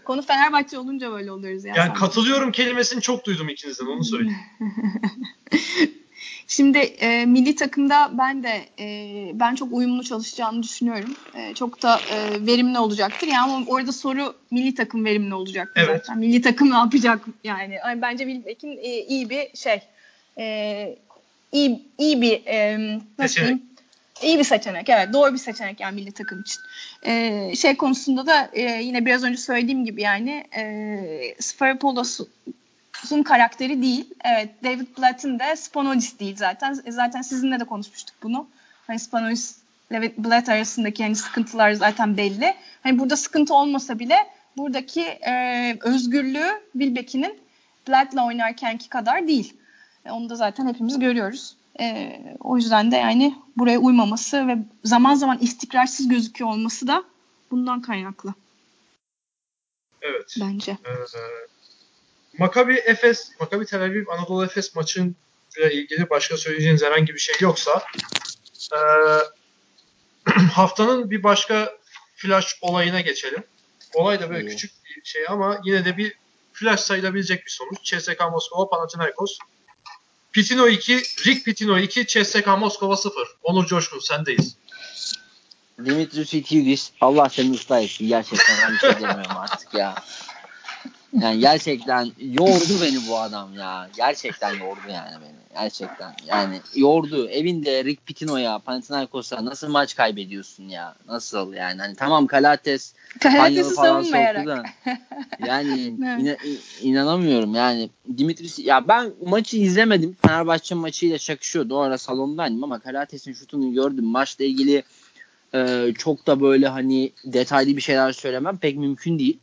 [0.05, 1.75] Konu Fenerbahçe olunca böyle oluyoruz ya.
[1.77, 2.01] yani sanki.
[2.01, 4.39] katılıyorum kelimesini çok duydum ikinizden onu söyleyeyim.
[6.49, 11.15] Şimdi e, milli takımda ben de e, ben çok uyumlu çalışacağını düşünüyorum.
[11.35, 13.27] E, çok da e, verimli olacaktır.
[13.27, 16.01] Yani ama orada soru milli takım verimli olacak mı Evet.
[16.07, 16.19] zaten.
[16.19, 17.83] Milli takım ne yapacak yani?
[17.83, 19.81] Ay, bence Wilbeck'in e, iyi bir şey.
[20.39, 20.97] E,
[21.53, 22.79] iyi iyi bir e,
[23.19, 23.37] nasıl Seçenek.
[23.49, 23.63] diyeyim?
[24.23, 26.61] İyi bir seçenek evet doğru bir seçenek yani milli takım için.
[27.07, 31.35] E, şey konusunda da e, yine biraz önce söylediğim gibi yani e,
[33.07, 34.15] Sferipoulos'un karakteri değil.
[34.25, 36.79] Evet David Blatt'ın da Spanolis değil zaten.
[36.85, 38.49] E, Zaten sizinle de konuşmuştuk bunu.
[38.87, 39.59] Hani Spanolis
[39.91, 42.55] ile Blatt arasındaki hani sıkıntılar zaten belli.
[42.83, 44.17] Hani burada sıkıntı olmasa bile
[44.57, 47.39] buradaki e, özgürlüğü Wilbeck'in
[47.89, 49.57] Blatt'la oynarkenki kadar değil.
[50.05, 51.57] E, onu da zaten hepimiz görüyoruz.
[51.81, 57.05] E, o yüzden de yani buraya uymaması ve zaman zaman istikrarsız gözüküyor olması da
[57.51, 58.35] bundan kaynaklı
[60.03, 60.37] Evet.
[60.41, 60.73] bence.
[60.73, 60.91] Ee,
[62.39, 67.83] Maccabi Efes, Maccabi Tel Aviv Anadolu Efes maçıyla ilgili başka söyleyeceğiniz herhangi bir şey yoksa
[68.73, 68.77] ee,
[70.53, 71.73] haftanın bir başka
[72.17, 73.45] flash olayına geçelim.
[73.95, 74.51] Olay da böyle İyi.
[74.51, 76.15] küçük bir şey ama yine de bir
[76.53, 77.83] flash sayılabilecek bir sonuç.
[77.83, 79.39] CSKA Moskova Panathinaikos.
[80.33, 83.37] Pitino 2, Rick Pitino 2, CSKA Moskova 0.
[83.43, 84.57] Onur Coşkun sendeyiz.
[85.85, 88.09] Dimitris Itudis Allah seni ıslah etsin.
[88.09, 89.95] Gerçekten ben bir şey demiyorum artık ya.
[91.23, 93.89] Yani gerçekten yordu beni bu adam ya.
[93.97, 95.61] Gerçekten yordu yani beni.
[95.61, 96.13] Gerçekten.
[96.27, 97.29] Yani yordu.
[97.29, 100.95] Evinde Rick Pitino'ya, Panathinaikos'a nasıl maç kaybediyorsun ya?
[101.09, 101.81] Nasıl yani?
[101.81, 102.95] Hani tamam Kalates
[103.75, 104.47] falan savunmayarak.
[104.47, 104.63] da.
[105.47, 110.17] Yani ina- inanamıyorum yani Dimitris ya ben maçı izlemedim.
[110.27, 111.75] Fenerbahçe maçıyla çakışıyordu.
[111.77, 114.05] O ara salondaydım ama Kalates'in şutunu gördüm.
[114.05, 114.83] Maçla ilgili
[115.55, 119.39] e, çok da böyle hani detaylı bir şeyler söylemem pek mümkün değil.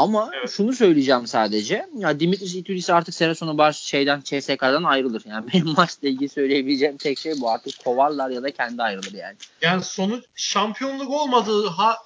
[0.00, 0.50] Ama Evet.
[0.50, 1.86] şunu söyleyeceğim sadece.
[1.98, 5.22] Ya Dimitris Itudis artık sene sonu baş şeyden CSK'dan ayrılır.
[5.26, 7.50] Yani benim maçla ilgili söyleyebileceğim tek şey bu.
[7.50, 9.36] Artık kovarlar ya da kendi ayrılır yani.
[9.62, 11.96] Yani sonuç şampiyonluk olmadığı ha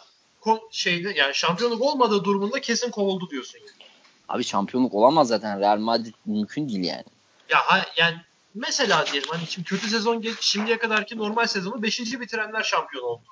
[0.43, 3.89] ko- şeyde yani şampiyonluk olmadığı durumunda kesin kovuldu diyorsun yani.
[4.29, 5.61] Abi şampiyonluk olamaz zaten.
[5.61, 7.05] Real Madrid mümkün değil yani.
[7.51, 8.17] Ya ha- yani
[8.55, 12.21] mesela diyelim hani şimdi kötü sezon geç, şimdiye kadarki normal sezonu 5.
[12.21, 13.23] bitirenler şampiyon oldu.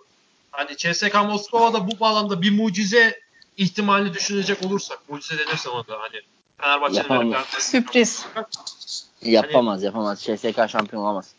[0.50, 3.20] Hani CSKA Moskova'da bu bağlamda bir mucize
[3.56, 6.20] ihtimalini düşünecek olursak mucize denirse ona da hani
[6.60, 8.26] Fenerbahçe'nin böyle Sürpriz.
[9.22, 10.22] Yapamaz yapamaz.
[10.22, 11.34] CSK şampiyon olamaz.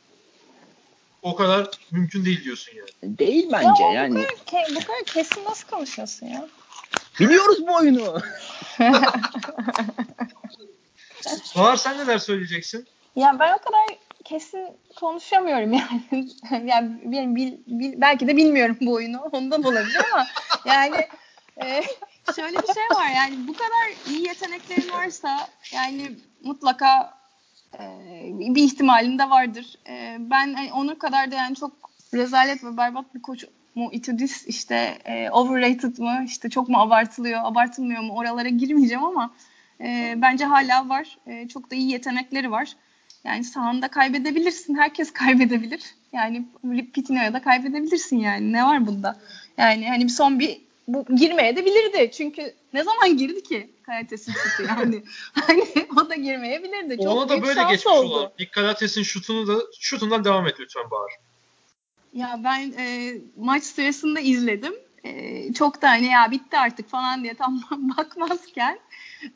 [1.22, 3.18] o kadar mümkün değil diyorsun yani.
[3.20, 4.16] Değil bence ya, yani.
[4.16, 6.48] Bu kadar, ke- bu kadar kesin nasıl konuşuyorsun ya?
[7.20, 8.22] Biliyoruz bu oyunu.
[11.56, 12.88] Bahar sen neler söyleyeceksin?
[13.16, 15.74] Ya ben o kadar kesin konuşamıyorum
[16.12, 16.28] yani.
[16.66, 17.02] yani
[17.36, 19.20] bil, bil, belki de bilmiyorum bu oyunu.
[19.32, 20.28] Ondan olabilir ama
[20.66, 21.08] yani
[21.62, 21.84] e,
[22.36, 26.12] şöyle bir şey var yani bu kadar iyi yeteneklerin varsa yani
[26.44, 27.14] mutlaka
[27.80, 27.86] e,
[28.56, 29.76] bir ihtimalin de vardır.
[29.88, 31.72] E, ben yani Onur kadar da yani çok
[32.14, 33.46] rezalet ve berbat bir koç
[33.76, 39.34] mu Itudis işte e, overrated mı işte çok mu abartılıyor abartılmıyor mu oralara girmeyeceğim ama
[39.82, 41.18] e, bence hala var.
[41.28, 42.76] E, çok da iyi yetenekleri var.
[43.24, 44.76] Yani sahanda kaybedebilirsin.
[44.76, 45.96] Herkes kaybedebilir.
[46.14, 46.46] Yani
[46.94, 48.54] Pitino'ya da kaybedebilirsin yani.
[48.54, 49.20] Ne var bunda?
[49.58, 52.12] Yani hani son bir bu girmeye de bilirdi.
[52.12, 55.04] Çünkü ne zaman girdi ki Karates'in şutu yani.
[55.48, 55.64] hani
[56.02, 56.98] o da girmeyebilirdi.
[57.04, 58.14] Çok Ona da böyle geçmiş oldu.
[58.14, 58.32] olalım.
[58.40, 61.12] Bir Karates'in şutunu da şutundan devam et lütfen Bahar.
[62.14, 64.74] Ya ben e, maç sırasında izledim.
[65.04, 68.80] E, çok da hani ya bitti artık falan diye tam bakmazken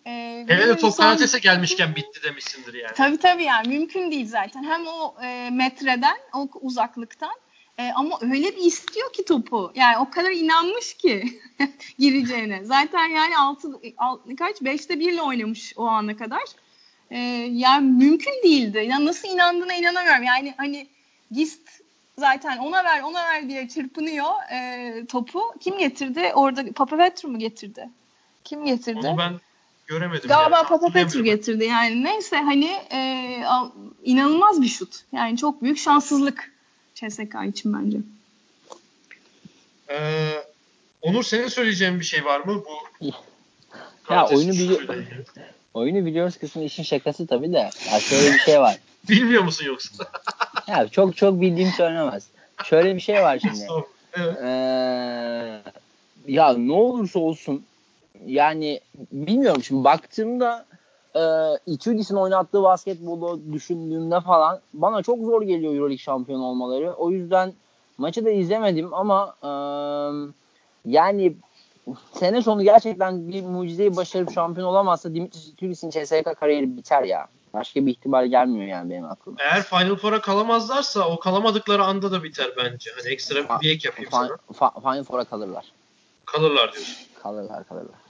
[0.05, 2.93] e, Hele de top son- Karates'e gelmişken bitti demişsindir yani.
[2.95, 4.63] Tabii tabii yani mümkün değil zaten.
[4.63, 7.33] Hem o e, metreden, o uzaklıktan
[7.77, 9.71] e, ama öyle bir istiyor ki topu.
[9.75, 11.41] Yani o kadar inanmış ki
[11.99, 12.63] gireceğine.
[12.63, 13.71] Zaten yani 6
[14.39, 16.43] kaç 5'te 1 ile oynamış o ana kadar.
[17.11, 17.17] E,
[17.51, 18.87] yani mümkün değildi.
[18.89, 20.23] Ya nasıl inandığına inanamıyorum.
[20.23, 20.87] Yani hani
[21.31, 21.81] Gist
[22.19, 25.41] zaten ona ver ona ver diye çırpınıyor e, topu.
[25.59, 26.31] Kim getirdi?
[26.33, 27.89] Orada Papavetru mu getirdi?
[28.43, 29.07] Kim getirdi?
[29.07, 29.33] Onu ben
[29.87, 30.29] göremedim.
[30.29, 30.67] Galiba yani.
[30.67, 31.25] Papa Petru Hatırlayamıyorum.
[31.25, 32.03] getirdi yani.
[32.03, 33.43] Neyse hani e,
[34.03, 35.03] inanılmaz bir şut.
[35.11, 36.56] Yani çok büyük şanssızlık
[36.97, 37.97] CSK için bence.
[39.89, 40.31] Ee,
[41.01, 43.05] Onur senin söyleyeceğin bir şey var mı bu?
[44.09, 45.25] Ya oyunu bili- şutuyla ilgili?
[45.73, 47.69] Oyunu biliyoruz kısmı işin şakası tabii de.
[47.91, 48.77] Ya şöyle bir şey var.
[49.09, 50.05] Bilmiyor musun yoksa?
[50.67, 52.27] Ya çok çok bildiğim söylenemez.
[52.65, 53.67] Şöyle bir şey var şimdi.
[54.13, 54.37] evet.
[54.43, 55.61] Ee,
[56.27, 57.65] ya ne olursa olsun
[58.25, 58.79] yani
[59.11, 60.65] bilmiyorum şimdi baktığımda
[61.17, 61.23] e,
[61.65, 66.93] Itudis'in oynattığı basketbolu düşündüğümde falan bana çok zor geliyor Euroleague şampiyonu olmaları.
[66.93, 67.53] O yüzden
[67.97, 69.49] maçı da izlemedim ama e,
[70.85, 71.33] yani
[72.13, 77.27] sene sonu gerçekten bir mucizeyi başarıp şampiyon olamazsa Dimitris Itudis'in CSK kariyeri biter ya.
[77.53, 79.37] Başka bir ihtimal gelmiyor yani benim aklıma.
[79.39, 82.91] Eğer Final Four'a kalamazlarsa o kalamadıkları anda da biter bence.
[82.97, 84.27] Hani ekstra bir ek yapayım Fin- sana.
[84.53, 85.65] fa- Final Four'a kalırlar.
[86.25, 86.95] Kalırlar diyorsun.
[87.23, 88.06] Kalırlar kalırlar.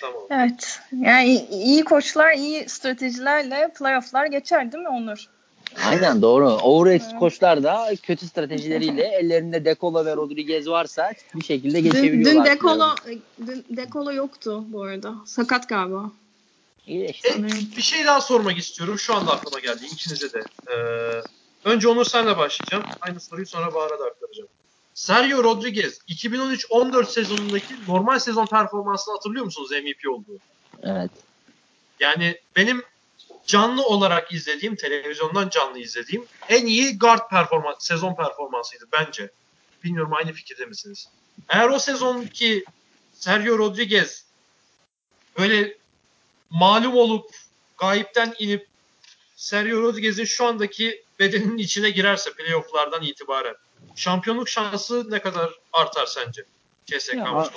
[0.00, 0.22] Tamam.
[0.30, 0.80] Evet.
[1.00, 5.28] Yani iyi koçlar iyi stratejilerle playofflar geçer değil mi Onur?
[5.86, 6.48] Aynen doğru.
[6.48, 12.44] Overrated koçlar da kötü stratejileriyle ellerinde Dekola ve Rodriguez varsa bir şekilde Dün, geçebiliyorlar.
[12.46, 12.94] dün Dekolo
[13.46, 15.14] dün Dekolo yoktu bu arada.
[15.26, 16.10] Sakat galiba.
[16.86, 17.28] İyi işte.
[17.28, 18.98] E, bir şey daha sormak istiyorum.
[18.98, 20.42] Şu anda aklıma geldi ikinize de.
[20.70, 21.22] Ee,
[21.64, 22.84] önce Onur senle başlayacağım.
[23.00, 24.48] Aynı soruyu sonra Bahar'a da aktaracağım.
[24.94, 30.38] Sergio Rodriguez 2013-14 sezonundaki normal sezon performansını hatırlıyor musunuz MVP olduğu?
[30.82, 31.10] Evet.
[32.00, 32.82] Yani benim
[33.46, 39.30] canlı olarak izlediğim, televizyondan canlı izlediğim en iyi guard performans, sezon performansıydı bence.
[39.84, 41.08] Bilmiyorum aynı fikirde misiniz?
[41.48, 42.64] Eğer o sezonki
[43.12, 44.24] Sergio Rodriguez
[45.38, 45.76] böyle
[46.50, 47.30] malum olup
[47.78, 48.66] gayipten inip
[49.36, 53.54] Sergio Rodriguez'in şu andaki bedeninin içine girerse playofflardan itibaren
[53.96, 56.44] şampiyonluk şansı ne kadar artar sence?
[56.86, 57.54] CSK maçta.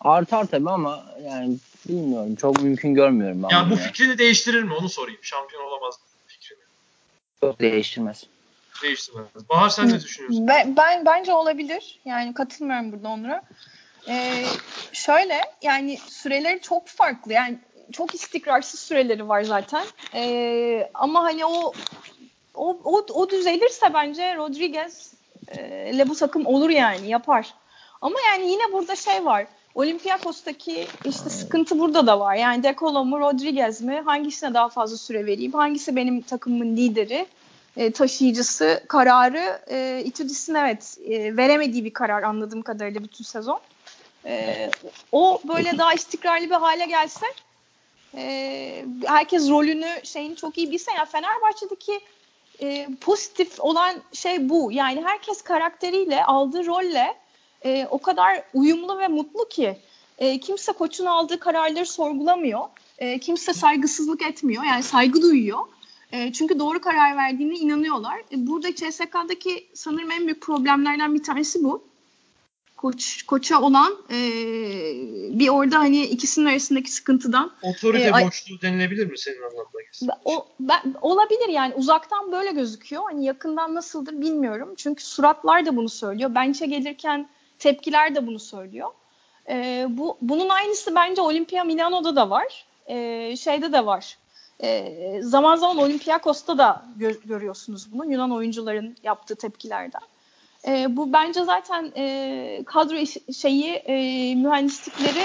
[0.00, 1.56] Artar tabii ama yani
[1.88, 2.36] bilmiyorum.
[2.36, 3.80] Çok mümkün görmüyorum ben Yani bu ya.
[3.80, 4.74] fikrini değiştirir mi?
[4.74, 5.20] Onu sorayım.
[5.22, 6.58] Şampiyon olamaz mı fikrini?
[7.40, 8.24] Çok değiştirmez.
[8.82, 9.26] Değiştirmez.
[9.48, 10.48] Bahar sen ne düşünüyorsun?
[10.48, 12.00] Ben, ben bence olabilir.
[12.04, 13.42] Yani katılmıyorum burada Onur'a.
[14.08, 14.44] Ee,
[14.92, 17.32] şöyle yani süreleri çok farklı.
[17.32, 17.58] Yani
[17.92, 19.84] çok istikrarsız süreleri var zaten.
[20.14, 21.72] Ee, ama hani o
[22.54, 25.13] o, o, o düzelirse bence Rodriguez
[25.94, 27.54] ile bu takım olur yani yapar.
[28.00, 29.46] Ama yani yine burada şey var.
[29.74, 32.34] Olympiakos'taki işte sıkıntı burada da var.
[32.34, 34.02] Yani Dekolo mu Rodriguez mi?
[34.04, 35.52] Hangisine daha fazla süre vereyim?
[35.52, 37.26] Hangisi benim takımımın lideri?
[37.76, 43.60] e, taşıyıcısı kararı e, Itudis'in evet e, veremediği bir karar anladığım kadarıyla bütün sezon.
[44.26, 44.70] E,
[45.12, 47.26] o böyle daha istikrarlı bir hale gelse
[48.16, 52.00] e, herkes rolünü şeyini çok iyi bilse yani Fenerbahçe'deki
[52.64, 54.72] e, pozitif olan şey bu.
[54.72, 57.14] Yani herkes karakteriyle aldığı rolle
[57.64, 59.78] e, o kadar uyumlu ve mutlu ki
[60.18, 62.60] e, kimse koçun aldığı kararları sorgulamıyor.
[62.98, 64.64] E, kimse saygısızlık etmiyor.
[64.64, 65.58] Yani saygı duyuyor.
[66.12, 68.18] E, çünkü doğru karar verdiğine inanıyorlar.
[68.18, 71.84] E, burada CSK'daki sanırım en büyük problemlerden bir tanesi bu.
[72.76, 74.18] Koç, koça olan e,
[75.38, 79.36] bir orada hani ikisinin arasındaki sıkıntıdan Otorite E, boşluğu denilebilir mi senin
[80.02, 83.02] ben- o ben, olabilir yani uzaktan böyle gözüküyor.
[83.02, 84.74] Hani yakından nasıldır bilmiyorum.
[84.76, 86.34] Çünkü suratlar da bunu söylüyor.
[86.34, 88.90] Bench'e gelirken tepkiler de bunu söylüyor.
[89.48, 92.66] E, bu bunun aynısı bence Olimpia Milano'da da var.
[92.86, 94.18] E, şeyde de var.
[94.62, 100.02] E, zaman zaman Olympiakos'ta da gö- görüyorsunuz bunu Yunan oyuncuların yaptığı tepkilerden.
[100.66, 103.94] E, bu bence zaten e, kadro iş- şeyi e,
[104.34, 105.24] mühendislikleri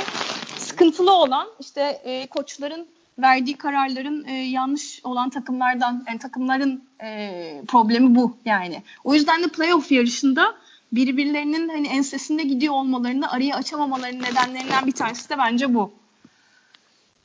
[0.58, 2.88] sıkıntılı olan işte e, koçların
[3.20, 8.84] verdiği kararların e, yanlış olan takımlardan yani takımların e, problemi bu yani.
[9.04, 10.56] O yüzden de playoff yarışında
[10.92, 15.92] birbirlerinin hani ensesinde gidiyor olmalarını araya açamamalarının nedenlerinden bir tanesi de bence bu.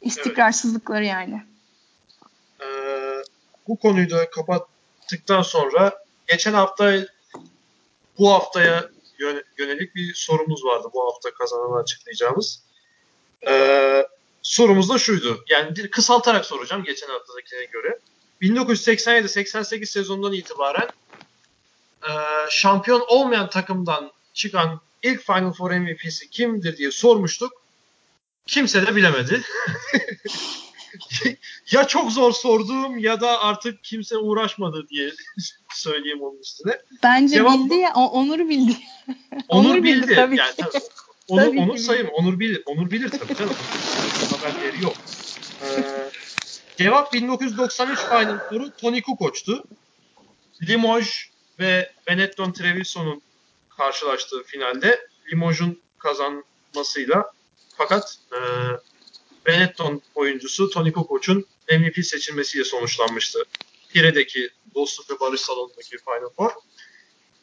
[0.01, 1.43] İstikrarsızlıkları yani.
[2.61, 2.65] Ee,
[3.69, 5.93] bu konuyu da kapattıktan sonra
[6.29, 6.93] geçen hafta
[8.19, 10.89] bu haftaya yöne- yönelik bir sorumuz vardı.
[10.95, 12.63] Bu hafta kazananı açıklayacağımız.
[13.47, 14.07] Ee,
[14.43, 15.45] sorumuz da şuydu.
[15.49, 17.99] Yani bir- kısaltarak soracağım geçen haftadakine göre.
[18.43, 20.89] 1987-88 sezonundan itibaren
[22.03, 22.13] e,
[22.51, 27.53] şampiyon olmayan takımdan çıkan ilk Final Four MVP'si kimdir diye sormuştuk.
[28.47, 29.43] Kimse de bilemedi.
[31.71, 35.11] ya çok zor sorduğum ya da artık kimse uğraşmadı diye
[35.75, 36.79] söyleyeyim onun üstüne.
[37.03, 37.95] Bence Cevap- bildi ya.
[37.95, 38.77] Onur bildi.
[39.49, 40.15] Onur, Onur bildi bildi.
[40.15, 40.63] tabii yani, ki.
[40.73, 40.83] tabii.
[41.29, 42.09] Onur, Tabii Onur sayım.
[42.13, 42.63] Onur bilir.
[42.67, 43.55] Onur bilir tabii canım.
[44.31, 44.95] Haberleri yok.
[45.63, 45.85] Ee,
[46.77, 49.65] cevap 1993 Final Four'u Tony Kukoc'tu.
[50.63, 51.13] Limoges
[51.61, 53.23] ve Benetton Treviso'nun
[53.77, 57.31] karşılaştığı finalde Limoj'un kazanmasıyla
[57.77, 58.39] fakat e,
[59.47, 61.47] Benetton oyuncusu Tony Kukoc'un
[61.79, 63.39] MVP seçilmesiyle sonuçlanmıştı.
[63.89, 66.51] Pire'deki dostluk ve barış salonundaki Final Four.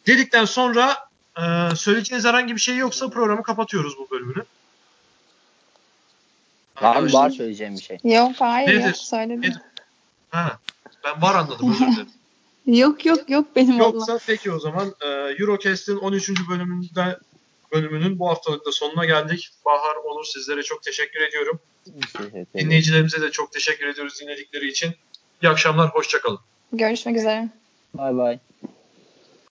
[0.07, 0.97] Dedikten sonra
[1.37, 4.43] e, söyleyeceğiniz herhangi bir şey yoksa programı kapatıyoruz bu bölümünü.
[6.81, 6.87] Var mı?
[6.89, 7.97] Arkadaşlar- Var söyleyeceğim bir şey.
[8.03, 8.85] Yok hayır Nedir?
[8.85, 9.41] yok söyledim.
[9.41, 9.57] Nedir?
[10.29, 10.59] Ha,
[11.03, 12.09] ben var anladım özür dilerim.
[12.65, 13.83] Yok yok yok benim Allah.
[13.83, 16.29] Yoksa peki o zaman e, Eurocast'in 13.
[16.49, 17.19] bölümünde
[17.71, 19.49] bölümünün bu haftalıkta sonuna geldik.
[19.65, 21.59] Bahar, Onur sizlere çok teşekkür ediyorum.
[22.55, 24.91] Dinleyicilerimize de çok teşekkür ediyoruz dinledikleri için.
[25.41, 26.39] İyi akşamlar, hoşçakalın.
[26.73, 27.49] Görüşmek üzere.
[27.93, 28.39] Bay bay.